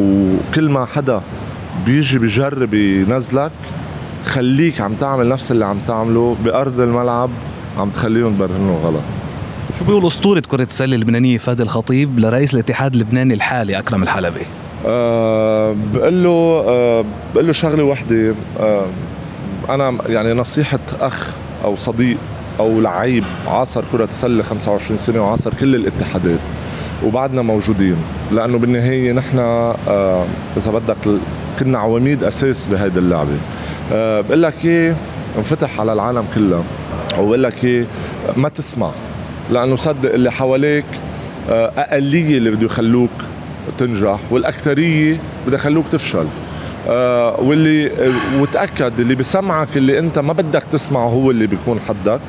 وكل 0.01 0.68
ما 0.68 0.85
حدا 0.85 1.20
بيجي 1.87 2.18
بجرب 2.18 2.75
ينزلك 2.75 3.51
خليك 4.27 4.81
عم 4.81 4.94
تعمل 4.94 5.29
نفس 5.29 5.51
اللي 5.51 5.64
عم 5.64 5.79
تعمله 5.87 6.37
بأرض 6.44 6.81
الملعب 6.81 7.31
عم 7.79 7.90
تخليهم 7.90 8.35
تبرهنوا 8.35 8.79
غلط. 8.85 9.03
شو 9.79 9.85
بيقول 9.85 10.07
أسطورة 10.07 10.41
كرة 10.41 10.62
السلة 10.62 10.95
اللبنانية 10.95 11.39
فادي 11.39 11.62
الخطيب 11.62 12.19
لرئيس 12.19 12.55
الاتحاد 12.55 12.95
اللبناني 12.95 13.35
الحالي 13.35 13.79
أكرم 13.79 14.03
الحلبي؟ 14.03 14.41
أه 14.87 15.77
بقول 15.95 16.25
له 16.25 16.31
أه 16.69 17.05
بقول 17.35 17.47
له 17.47 17.53
شغلة 17.53 17.85
وحدة 17.85 18.35
أه 18.61 18.87
أنا 19.69 19.99
يعني 20.09 20.33
نصيحة 20.33 20.79
أخ 21.01 21.31
أو 21.65 21.77
صديق 21.77 22.17
أو 22.61 22.81
لعيب 22.81 23.25
عاصر 23.47 23.85
كرة 23.93 24.05
السلة 24.05 24.43
25 24.43 24.99
سنة 24.99 25.21
وعاصر 25.23 25.55
كل 25.61 25.75
الاتحادات 25.75 26.39
وبعدنا 27.05 27.43
موجودين 27.43 27.97
لأنه 28.33 28.59
بالنهاية 28.59 29.12
نحن 29.12 29.39
آه 29.39 30.25
إذا 30.57 30.71
بدك 30.71 30.97
كنا 31.59 31.79
عواميد 31.79 32.25
أساس 32.25 32.67
بهيدي 32.67 32.99
اللعبة. 32.99 33.37
أه 33.93 34.21
بقول 34.21 34.43
لك 34.43 34.65
إيه 34.65 34.97
انفتح 35.39 35.81
على 35.81 35.93
العالم 35.93 36.25
كله 36.35 36.65
وبقول 37.19 37.43
لك 37.43 37.65
إيه 37.65 37.87
ما 38.37 38.49
تسمع. 38.49 38.91
لأنه 39.50 39.76
صدق 39.76 40.12
اللي 40.14 40.32
حواليك 40.32 40.85
آه، 41.50 41.72
أقلية 41.78 42.38
اللي 42.38 42.50
بده 42.50 42.64
يخلوك 42.66 43.11
تنجح 43.78 44.18
والأكثرية 44.30 45.16
بده 45.46 45.56
يخلوك 45.56 45.87
تفشل. 45.92 46.26
آه 46.88 47.40
واللي 47.40 47.87
آه، 47.87 48.40
وتأكد 48.40 49.00
اللي 49.00 49.14
بسمعك 49.14 49.76
اللي 49.76 49.98
أنت 49.98 50.18
ما 50.18 50.32
بدك 50.32 50.62
تسمعه 50.72 51.09
هو 51.09 51.30
اللي 51.30 51.46
بيكون 51.46 51.80
حدك 51.88 52.20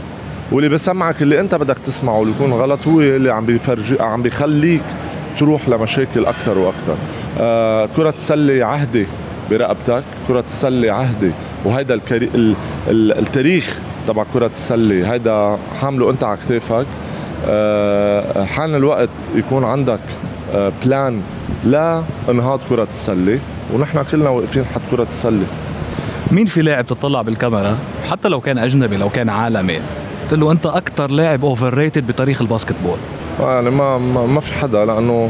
واللي 0.52 0.70
بسمعك 0.70 1.22
اللي 1.22 1.40
أنت 1.40 1.56
بدك 1.56 1.78
تسمعه 1.78 2.22
اللي 2.22 2.34
يكون 2.36 2.54
غلط 2.54 2.88
هو 2.88 3.02
اللي 3.02 3.34
عم 3.34 3.46
بيفرجي 3.46 4.02
عم 4.02 4.22
بيخليك 4.22 4.82
تروح 5.40 5.70
لمشاكل 5.70 6.26
أكثر 6.26 6.58
وأكثر. 6.58 6.96
كرة 7.96 8.10
السلة 8.10 8.66
عهدي 8.66 9.06
برقبتك 9.52 10.04
كرة 10.28 10.40
السلة 10.40 10.92
عهدي 10.92 11.32
وهيدا 11.66 11.94
الكري... 11.94 12.30
ال... 12.36 12.54
ال... 12.90 13.12
التاريخ 13.20 13.80
تبع 14.08 14.24
كرة 14.34 14.48
السلة 14.54 15.14
هيدا 15.14 15.58
حامله 15.82 16.10
أنت 16.10 16.24
على 16.24 16.38
كتافك. 16.46 16.86
حان 18.46 18.76
الوقت 18.76 19.10
يكون 19.36 19.64
عندك 19.64 20.00
آه 20.54 20.72
plan 20.86 21.22
لانهاض 21.66 22.60
كرة 22.70 22.88
السله 22.90 23.40
ونحن 23.74 24.04
كلنا 24.12 24.30
واقفين 24.30 24.66
حد 24.66 24.82
كرة 24.92 25.08
السله 25.10 25.46
مين 26.32 26.46
في 26.46 26.62
لاعب 26.62 26.86
تطلع 26.86 27.22
بالكاميرا؟ 27.22 27.78
حتى 28.10 28.30
لو 28.30 28.42
كان 28.42 28.58
أجنبي 28.58 28.98
لو 28.98 29.10
كان 29.10 29.30
عالمي. 29.30 29.80
قلت 30.32 30.40
له 30.40 30.52
أنت 30.52 30.66
أكثر 30.66 31.12
لاعب 31.12 31.46
overrated 31.46 32.08
بتاريخ 32.08 32.42
ال 32.42 32.46
basketball. 32.46 32.98
يعني 33.40 33.70
ما 33.70 33.98
ما, 33.98 34.26
ما 34.26 34.40
في 34.40 34.54
حدا 34.54 34.86
لأنه 34.86 35.30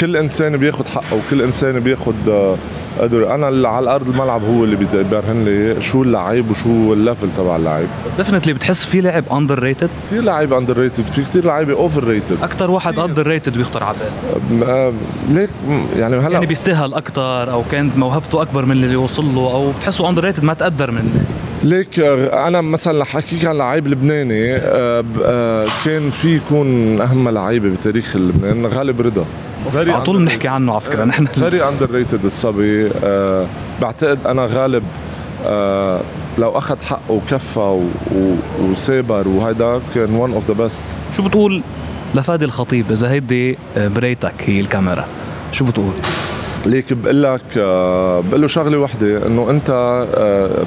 كل 0.00 0.16
إنسان 0.16 0.56
بياخذ 0.56 0.86
حقه 0.86 1.16
وكل 1.16 1.42
إنسان 1.42 1.80
بياخذ 1.80 2.14
آه 2.28 2.56
قدر 3.00 3.34
أنا 3.34 3.48
اللي 3.48 3.68
على 3.68 3.94
ارض 3.94 4.08
الملعب 4.08 4.44
هو 4.44 4.64
اللي 4.64 4.76
بيبرهن 4.76 5.44
لي 5.44 5.82
شو 5.82 6.02
اللعيب 6.02 6.50
وشو 6.50 6.92
ال 6.92 6.98
level 6.98 7.28
تبع 7.36 7.56
اللعيب. 7.56 7.88
definitely 8.16 8.52
بتحس 8.52 8.84
في 8.84 9.00
لاعب 9.00 9.24
underrated 9.32 9.90
كثير 10.06 10.22
لعيب 10.22 10.52
underrated 10.52 11.06
في 11.06 11.22
كثير 11.22 11.44
لعيبه 11.44 11.72
overrated 11.72 12.36
أكثر 12.42 12.70
واحد 12.70 12.98
underrated 12.98 13.58
بيخطر 13.58 13.82
على 13.84 13.96
بالك 14.50 14.94
ليك؟ 15.28 15.50
يعني 15.96 16.16
هلأ 16.16 16.32
يعني 16.32 16.46
بيستاهل 16.46 16.94
أكثر 16.94 17.52
أو 17.52 17.62
كانت 17.70 17.98
موهبته 17.98 18.42
أكبر 18.42 18.64
من 18.64 18.72
اللي 18.72 18.96
وصل 18.96 19.34
له 19.34 19.40
أو 19.40 19.70
بتحسه 19.72 20.08
underrated 20.08 20.44
ما 20.44 20.54
تقدر 20.54 20.90
من 20.90 20.98
الناس. 20.98 21.42
ليك 21.62 22.00
آه، 22.00 22.48
أنا 22.48 22.60
مثلا 22.60 23.02
رح 23.02 23.16
احكيك 23.16 23.44
عن 23.44 23.58
لعيب 23.58 23.88
لبناني 23.88 24.56
آه، 24.56 25.66
كان 25.84 26.10
في 26.10 26.36
يكون 26.36 27.00
أهم 27.00 27.28
لعيبة 27.28 27.68
بتاريخ 27.68 28.16
لبنان 28.16 28.66
غالب 28.66 29.00
رضا. 29.00 29.24
على 29.74 30.00
طول 30.00 30.16
بنحكي 30.18 30.48
عنه 30.48 30.72
على 30.72 30.80
فكرة 30.80 31.04
نحن 31.04 31.24
very 31.26 31.68
underrated 31.68 32.24
الصبي 32.24 32.90
أه 33.04 33.46
بعتقد 33.82 34.18
أنا 34.26 34.46
غالب 34.46 34.82
أه 35.46 36.00
لو 36.38 36.58
أخذ 36.58 36.82
حقه 36.82 37.12
وكفى 37.12 37.80
وثابر 38.60 39.28
وهيدا 39.28 39.80
كان 39.94 40.14
one 40.14 40.32
of 40.32 40.48
the 40.48 40.54
best 40.54 40.84
شو 41.16 41.22
بتقول 41.22 41.62
لفادي 42.14 42.44
الخطيب 42.44 42.90
إذا 42.90 43.10
هيدي 43.10 43.58
مرايتك 43.76 44.34
هي 44.38 44.60
الكاميرا 44.60 45.04
شو 45.52 45.64
بتقول؟ 45.64 45.92
ليك 46.66 46.92
بقول 46.92 47.22
لك 47.22 47.40
أه 47.56 48.20
بقول 48.20 48.40
له 48.40 48.46
شغلة 48.46 48.78
وحدة 48.78 49.26
إنه 49.26 49.50
أنت 49.50 49.70
أه 50.14 50.64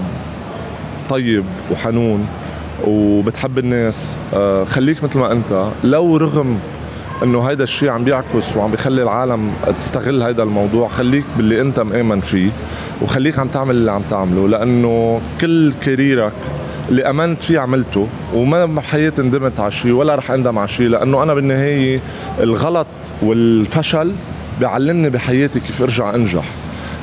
طيب 1.10 1.44
وحنون 1.72 2.28
وبتحب 2.88 3.58
الناس 3.58 4.18
أه 4.34 4.64
خليك 4.64 5.04
مثل 5.04 5.20
ما 5.20 5.32
أنت 5.32 5.68
لو 5.84 6.18
رغم 6.18 6.60
إنه 7.23 7.41
هيدا 7.41 7.63
الشيء 7.63 7.89
عم 7.89 8.03
بيعكس 8.03 8.56
وعم 8.56 8.71
بيخلي 8.71 9.03
العالم 9.03 9.51
تستغل 9.77 10.21
هيدا 10.21 10.43
الموضوع. 10.43 10.88
خليك 10.88 11.25
باللي 11.38 11.62
أنت 11.62 11.80
مآمن 11.80 12.19
فيه 12.19 12.49
وخليك 13.01 13.39
عم 13.39 13.47
تعمل 13.47 13.75
اللي 13.75 13.91
عم 13.91 14.01
تعمله 14.10 14.47
لأنه 14.47 15.21
كل 15.41 15.73
كاريرك 15.86 16.34
اللي 16.89 17.10
آمنت 17.10 17.41
فيه 17.41 17.60
عملته 17.60 18.08
وما 18.34 18.65
بحياتي 18.65 19.21
ندمت 19.21 19.60
على 19.60 19.71
شيء 19.71 19.91
ولا 19.91 20.15
رح 20.15 20.32
أندم 20.32 20.60
على 20.60 20.67
شيء 20.67 20.88
لأنه 20.88 21.23
أنا 21.23 21.34
بالنهاية 21.34 21.99
الغلط 22.39 22.88
والفشل 23.21 24.12
بيعلمني 24.60 25.10
بحياتي 25.10 25.60
كيف 25.60 25.82
أرجع 25.82 26.15
أنجح. 26.15 26.45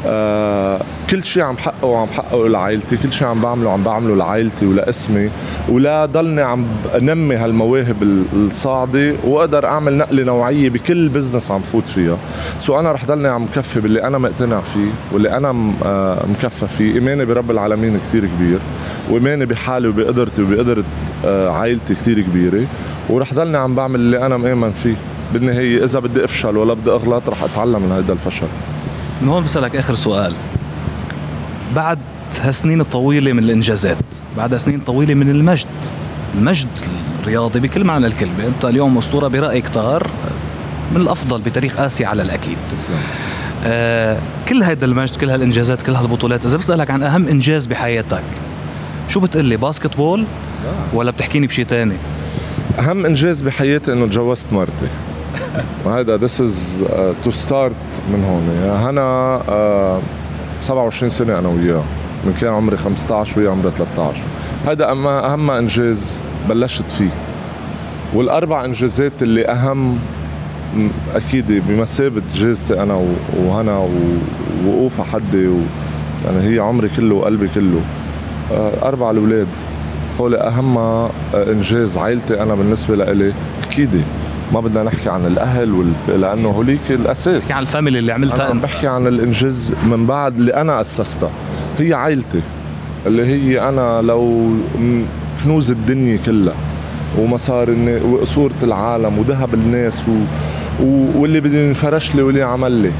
آه 0.06 0.80
كل 1.10 1.24
شيء 1.24 1.42
عم 1.42 1.56
حقه 1.56 1.86
وعم 1.86 2.08
حقه 2.08 2.48
لعائلتي 2.48 2.96
كل 2.96 3.12
شيء 3.12 3.28
عم 3.28 3.40
بعمله 3.40 3.70
عم 3.70 3.82
بعمله 3.82 4.16
لعائلتي 4.16 4.66
ولاسمي 4.66 5.30
ولا 5.68 6.06
ضلني 6.06 6.42
عم 6.42 6.66
انمي 7.00 7.36
هالمواهب 7.36 7.96
الصاعدة 8.36 9.14
وأقدر 9.24 9.66
أعمل 9.66 9.98
نقلة 9.98 10.24
نوعية 10.24 10.70
بكل 10.70 11.08
business 11.08 11.50
عم 11.50 11.60
فوت 11.60 11.88
فيها. 11.88 12.16
so 12.60 12.80
أنا 12.80 12.92
رح 12.92 13.04
ضلني 13.04 13.28
عم 13.28 13.46
كفي 13.56 13.80
باللي 13.80 14.02
أنا 14.02 14.18
مقتنع 14.18 14.60
فيه 14.60 14.90
واللي 15.12 15.36
أنا 15.36 15.72
آه 15.84 16.26
مكفى 16.26 16.68
فيه. 16.68 16.94
إيماني 16.94 17.24
برب 17.24 17.50
العالمين 17.50 17.98
كثير 18.08 18.26
كبير 18.26 18.58
وإيماني 19.10 19.46
بحالي 19.46 19.88
وبقدرتي 19.88 20.42
وبقدرة 20.42 20.84
آه 21.24 21.48
عائلتي 21.50 21.94
كثير 21.94 22.20
كبيرة 22.20 22.64
ورح 23.08 23.34
ضلني 23.34 23.58
عم 23.58 23.74
بعمل 23.74 24.00
اللي 24.00 24.26
أنا 24.26 24.36
مآمن 24.36 24.70
فيه. 24.70 24.94
بالنهاية 25.32 25.84
إذا 25.84 25.98
بدي 25.98 26.24
أفشل 26.24 26.56
ولا 26.56 26.74
بدي 26.74 26.90
أغلط 26.90 27.28
رح 27.28 27.42
أتعلم 27.44 27.82
من 27.82 27.92
هذا 27.92 28.12
الفشل. 28.12 28.46
من 29.24 29.30
هون 29.30 29.44
بسألك 29.44 29.76
آخر 29.76 29.94
سؤال. 29.94 30.32
بعد 31.76 31.98
هالسنين 32.40 32.80
الطويلة 32.80 33.32
من 33.32 33.38
الإنجازات 33.38 33.96
بعد 34.36 34.52
هالسنين 34.52 34.80
طويلة 34.80 35.14
من 35.14 35.30
المجد 35.30 35.66
المجد 36.34 36.68
الرياضي 37.22 37.60
بكل 37.60 37.84
معنى 37.84 38.06
الكلمة 38.06 38.46
أنت 38.46 38.64
اليوم 38.64 38.98
أسطورة 38.98 39.28
برأي 39.28 39.60
كتار 39.60 40.06
من 40.94 41.00
الأفضل 41.00 41.40
بتاريخ 41.40 41.80
آسيا 41.80 42.06
على 42.06 42.22
الأكيد. 42.22 42.56
تسلم. 42.72 42.96
آه 43.64 44.18
كل 44.48 44.62
هيدا 44.62 44.86
المجد 44.86 45.16
كل 45.16 45.30
هالإنجازات 45.30 45.82
كل 45.82 45.94
هالبطولات 45.94 46.44
إذا 46.44 46.56
بسألك 46.56 46.90
عن 46.90 47.02
أهم 47.02 47.28
إنجاز 47.28 47.66
بحياتك 47.66 48.24
شو 49.08 49.20
بتقول 49.20 49.44
لي 49.44 49.56
basketball 49.56 50.24
ولا 50.94 51.10
بتحكيني 51.10 51.46
بشيء 51.46 51.64
تاني؟ 51.64 51.96
أهم 52.78 53.06
إنجاز 53.06 53.42
بحياتي 53.42 53.92
إنه 53.92 54.06
تجوزت 54.06 54.52
مرتي. 54.52 54.88
وهذا 55.84 56.16
this 56.16 56.40
is 56.40 56.84
to 57.24 57.30
start 57.30 57.74
من 58.12 58.24
هون. 58.24 58.70
هنا 58.80 59.40
uh, 60.60 60.64
27 60.64 61.10
سنة 61.10 61.38
أنا 61.38 61.48
وياه. 61.48 61.82
من 62.26 62.32
كان 62.40 62.52
عمري 62.54 62.76
15 62.76 63.40
وياه 63.40 63.50
عمري 63.50 63.70
13 63.76 64.20
هذا 64.66 64.90
أهم 64.90 65.50
إنجاز 65.50 66.22
بلشت 66.48 66.90
فيه. 66.90 67.10
والأربع 68.14 68.64
إنجازات 68.64 69.12
اللي 69.22 69.46
أهم 69.46 69.98
أكيد 71.14 71.62
بمثابة 71.68 72.22
جازتي 72.34 72.82
أنا 72.82 73.00
وهنا 73.36 73.88
ووقوفها 74.66 75.04
حدي 75.04 75.48
و 75.48 75.56
يعني 76.24 76.54
هي 76.54 76.58
عمري 76.58 76.88
كله 76.96 77.14
وقلبي 77.14 77.48
كله. 77.54 77.80
uh, 78.50 78.84
أربع 78.84 79.10
الأولاد. 79.10 79.46
هول 80.20 80.34
أهم 80.34 80.76
uh, 80.76 81.10
إنجاز 81.34 81.98
عائلتي 81.98 82.42
أنا 82.42 82.54
بالنسبة 82.54 82.96
لإلي 82.96 83.32
أكيد. 83.64 83.90
ما 84.52 84.60
بدنا 84.60 84.82
نحكي 84.82 85.10
عن 85.10 85.26
الأهل 85.26 85.72
وال... 85.72 86.20
لأنه 86.20 86.48
هوليك 86.48 86.90
الأساس. 86.90 87.42
بحكي 87.42 87.52
عن 87.52 87.62
الفاميلي 87.62 87.98
اللي 87.98 88.12
عملتها 88.12 88.50
أنا 88.50 88.60
بحكي 88.60 88.86
عن 88.86 89.06
الإنجاز 89.06 89.74
من 89.86 90.06
بعد 90.06 90.36
اللي 90.38 90.54
أنا 90.54 90.80
أسستها. 90.80 91.30
هي 91.78 91.94
عائلتي 91.94 92.40
اللي 93.06 93.26
هي 93.26 93.68
أنا 93.68 94.02
لو 94.02 94.50
كنوز 95.44 95.70
الدنيا 95.70 96.18
كلها. 96.26 96.54
ومسار 97.18 97.68
الناس 97.68 98.02
وصورة 98.02 98.54
العالم 98.62 99.18
وذهب 99.18 99.54
الناس 99.54 100.02
و... 100.08 100.12
و... 100.82 101.06
واللي 101.20 101.40
بده 101.40 101.58
ينفرش 101.58 102.14
لي 102.14 102.22
واللي 102.22 102.42
عمل 102.42 102.72
لي. 102.72 102.90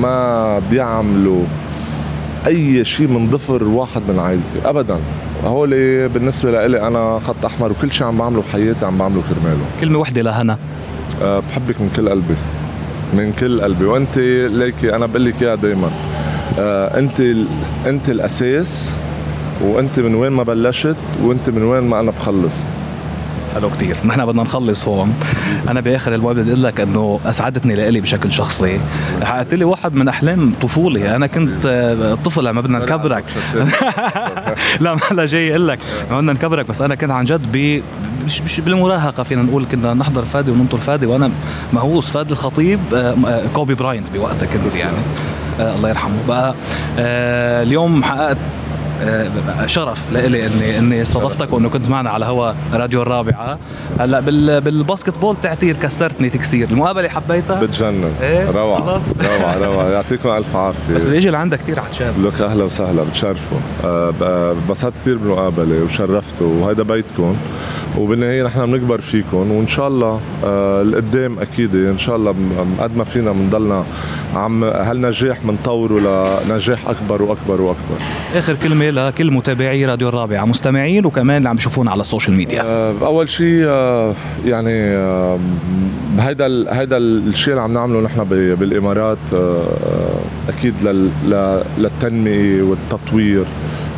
ما 0.00 0.58
بيعملوا 0.70 1.42
أي 2.46 2.84
شيء 2.84 3.08
من 3.08 3.30
ظفر 3.30 3.64
واحد 3.64 4.02
من 4.08 4.18
عائلتي 4.18 4.68
ابدا. 4.68 4.98
هول 5.44 5.70
بالنسبة 6.08 6.66
لي 6.66 6.86
أنا 6.86 7.20
خط 7.26 7.44
أحمر 7.44 7.70
وكل 7.70 7.92
شيء 7.92 8.06
عم 8.06 8.18
بعمله 8.18 8.42
بحياتي 8.42 8.86
عم 8.86 8.98
بعمله 8.98 9.22
كرماله. 9.28 9.64
كلمة 9.80 9.98
وحدة 9.98 10.22
لهنا. 10.22 10.58
أه 11.22 11.42
بحبك 11.50 11.80
من 11.80 11.90
كل 11.96 12.08
قلبي. 12.08 12.34
من 13.14 13.32
كل 13.32 13.60
قلبي. 13.60 13.84
وأنت 13.84 14.18
ليكي 14.52 14.94
أنا 14.96 15.06
بقول 15.06 15.24
لك 15.24 15.42
إياها 15.42 15.54
دائما 15.54 15.90
أه 16.58 16.98
أنت 16.98 17.20
أنت 17.86 18.08
الأساس 18.08 18.94
وأنت 19.62 20.00
من 20.00 20.14
وين 20.14 20.32
ما 20.32 20.42
بلشت 20.42 20.96
وأنت 21.22 21.50
من 21.50 21.62
وين 21.62 21.82
ما 21.82 22.00
أنا 22.00 22.10
بخلص. 22.10 22.64
حلو 23.54 23.70
كتير. 23.70 23.96
نحن 24.04 24.26
بدنا 24.26 24.42
نخلص 24.42 24.88
هون. 24.88 25.14
أنا 25.68 25.80
بآخر 25.80 26.14
المواد 26.14 26.36
بدي 26.36 26.50
أقول 26.50 26.62
لك 26.62 26.80
إنه 26.80 27.20
أسعدتني 27.26 27.74
لإلي 27.74 28.00
بشكل 28.00 28.32
شخصي. 28.32 28.80
حققت 29.22 29.54
لي 29.54 29.64
واحد 29.64 29.94
من 29.94 30.08
أحلام 30.08 30.52
طفولي 30.62 31.16
أنا 31.16 31.26
كنت 31.26 31.66
طفل 32.24 32.44
لما 32.44 32.60
بدنا 32.60 32.78
نكبرك. 32.78 33.24
لا 34.80 34.94
ما 34.94 35.00
هلا 35.10 35.26
جاي 35.26 35.50
أقول 35.50 35.68
لك. 35.68 35.78
ما 36.10 36.18
بدنا 36.20 36.32
نكبرك 36.32 36.66
بس 36.68 36.80
أنا 36.82 36.94
كنت 36.94 37.10
عن 37.10 37.24
جد 37.24 37.52
ب 37.52 37.82
مش 38.26 38.40
مش 38.42 38.60
بالمراهقة 38.60 39.22
فينا 39.22 39.42
نقول 39.42 39.64
كنا 39.72 39.94
نحضر 39.94 40.24
فادي 40.24 40.50
وننطر 40.50 40.78
فادي 40.78 41.06
وأنا 41.06 41.30
مهووس. 41.72 42.10
فادي 42.10 42.32
الخطيب 42.32 42.80
آه، 42.94 43.16
آه، 43.26 43.42
كوبي 43.54 43.74
براينت 43.74 44.10
بوقتها 44.14 44.46
كنت 44.46 44.74
يعني. 44.74 44.96
آه 45.60 45.74
الله 45.76 45.88
يرحمه. 45.88 46.14
بقى 46.28 46.54
آه 46.98 47.62
اليوم 47.62 48.04
حققت 48.04 48.36
آه، 48.36 48.65
شرف 49.66 50.12
لإلي 50.12 50.46
اني 50.46 50.78
إني 50.78 51.02
استضفتك 51.02 51.52
وإنه 51.52 51.68
كنت 51.68 51.88
معنا 51.88 52.10
على 52.10 52.24
هوا 52.26 52.52
راديو 52.72 53.02
الرابعة. 53.02 53.58
هلأ 54.00 54.20
بال 54.20 54.60
بال 54.60 55.18
basketball 55.18 55.36
تعتير 55.42 55.76
كسرتني 55.76 56.30
تكسير. 56.30 56.70
المقابلة 56.70 57.08
حبيتها؟ 57.08 57.60
بتجنن. 57.60 58.12
إيه؟ 58.22 58.50
روعة. 58.50 58.78
روعة 59.38 59.56
روعة. 59.58 59.88
يعطيكم 59.88 60.28
ألف 60.28 60.56
عافية. 60.56 60.94
بس 60.94 61.04
بدي 61.04 61.16
أجي 61.18 61.30
لعندك 61.30 61.58
كثير 61.58 61.80
عطشان 61.80 62.12
لك 62.24 62.40
أهلا 62.40 62.64
وسهلا. 62.64 63.02
بتشرفوا. 63.02 63.58
انبسطت 63.84 64.84
آه 64.84 64.90
كثير 65.02 65.16
بالمقابلة 65.16 65.84
وشرفتوا. 65.84 66.54
وهذا 66.64 66.82
بيتكم. 66.82 67.36
وبالنهاية 67.98 68.42
نحن 68.42 68.66
بنكبر 68.66 69.00
فيكم. 69.00 69.50
وإن 69.50 69.68
شاء 69.68 69.88
الله 69.88 70.20
آه 70.44 70.82
القدام 70.82 71.38
أكيد 71.38 71.74
إن 71.74 71.98
شاء 71.98 72.16
الله 72.16 72.34
قد 72.80 72.96
ما 72.96 73.04
فينا 73.04 73.32
بنضلنا 73.32 73.84
عم 74.34 74.64
هالنجاح 74.64 75.38
بنطوره 75.44 76.00
لنجاح 76.48 76.78
أكبر 76.88 77.22
وأكبر 77.22 77.60
وأكبر. 77.60 77.96
آخر 78.34 78.54
كلمة 78.54 78.85
لكل 78.90 79.30
متابعي 79.30 79.86
راديو 79.86 80.08
الرابعة 80.08 80.44
مستمعين 80.44 81.06
وكمان 81.06 81.36
اللي 81.36 81.48
عم 81.48 81.56
يشوفونا 81.56 81.90
على 81.90 82.00
ال 82.00 82.05
social 82.05 82.36
media. 82.36 82.62
آه 82.62 82.94
أول 83.02 83.30
شيء 83.30 83.64
آه 83.66 84.14
يعني 84.46 84.82
آه 84.96 85.38
هيدا 86.18 86.46
هيدا 86.78 86.96
الشيء 86.96 87.52
اللي 87.52 87.62
عم 87.62 87.72
نعمله 87.74 88.00
نحن 88.00 88.24
بالإمارات 88.54 89.18
أكيد 90.48 90.74
للتنمية 91.78 92.62
والتطوير 92.62 93.44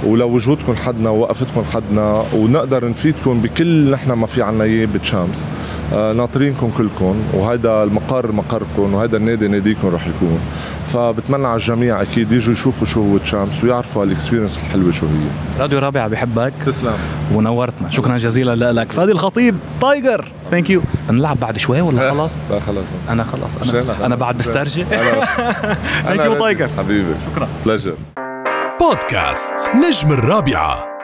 ولوجودكم 0.07 0.75
حدنا 0.75 1.11
ووقفتكم 1.11 1.65
حدنا 1.75 2.25
ونقدر 2.35 2.89
نفيدكم 2.89 3.41
بكل 3.41 3.91
نحن 3.91 4.13
ما 4.13 4.27
في 4.27 4.43
عنا 4.43 4.65
إياه 4.65 4.87
ب 4.95 5.02
Champs 5.02 5.47
ناطرينكم 5.93 6.71
كلكم 6.79 7.17
وهذا 7.35 7.83
المقر 7.83 8.33
مقركم 8.33 8.95
وهذا 8.95 9.17
النادي 9.17 9.49
ناديكم 9.49 9.89
رح 9.89 10.07
يكون. 10.07 10.41
فبتمنى 10.89 11.47
على 11.47 11.57
الجميع 11.57 12.03
أكيد 12.03 12.33
يجوا 12.33 12.53
يشوفوا 12.53 12.87
شو 12.87 13.03
هو 13.03 13.19
Champs 13.19 13.65
ويعرفوا 13.65 14.03
هال 14.03 14.12
experience 14.12 14.59
الحلوة 14.59 14.93
شو 14.93 15.07
هي. 15.07 15.61
راديو 15.61 15.79
رابعه 15.79 16.09
بحبك. 16.09 16.53
تسلم. 16.67 16.93
ونورتنا. 17.35 17.91
شكرا 17.91 18.19
جزيلا 18.19 18.73
لك. 18.73 18.93
فادي 18.93 19.13
الخطيب 19.13 19.57
Tiger. 19.81 20.29
thank 20.51 20.71
you 20.71 20.83
نلعب 21.11 21.41
بعد 21.41 21.59
شوي 21.59 21.81
ولا 21.81 22.11
خلاص؟ 22.11 22.39
لا 22.51 22.61
خلاص. 22.61 22.87
أنا 23.09 23.25
خلاص. 23.25 23.57
أنا, 23.57 24.07
أنا 24.07 24.17
بعد 24.17 24.39
بسترجي 24.39 24.85
thank 26.05 26.25
you 26.25 26.35
Tiger. 26.35 26.69
حبيبي. 26.79 27.15
شكرا. 27.33 27.49
pleasure 27.67 27.95
بودكاست 28.81 29.55
نجم 29.75 30.13
الرابعة. 30.13 30.98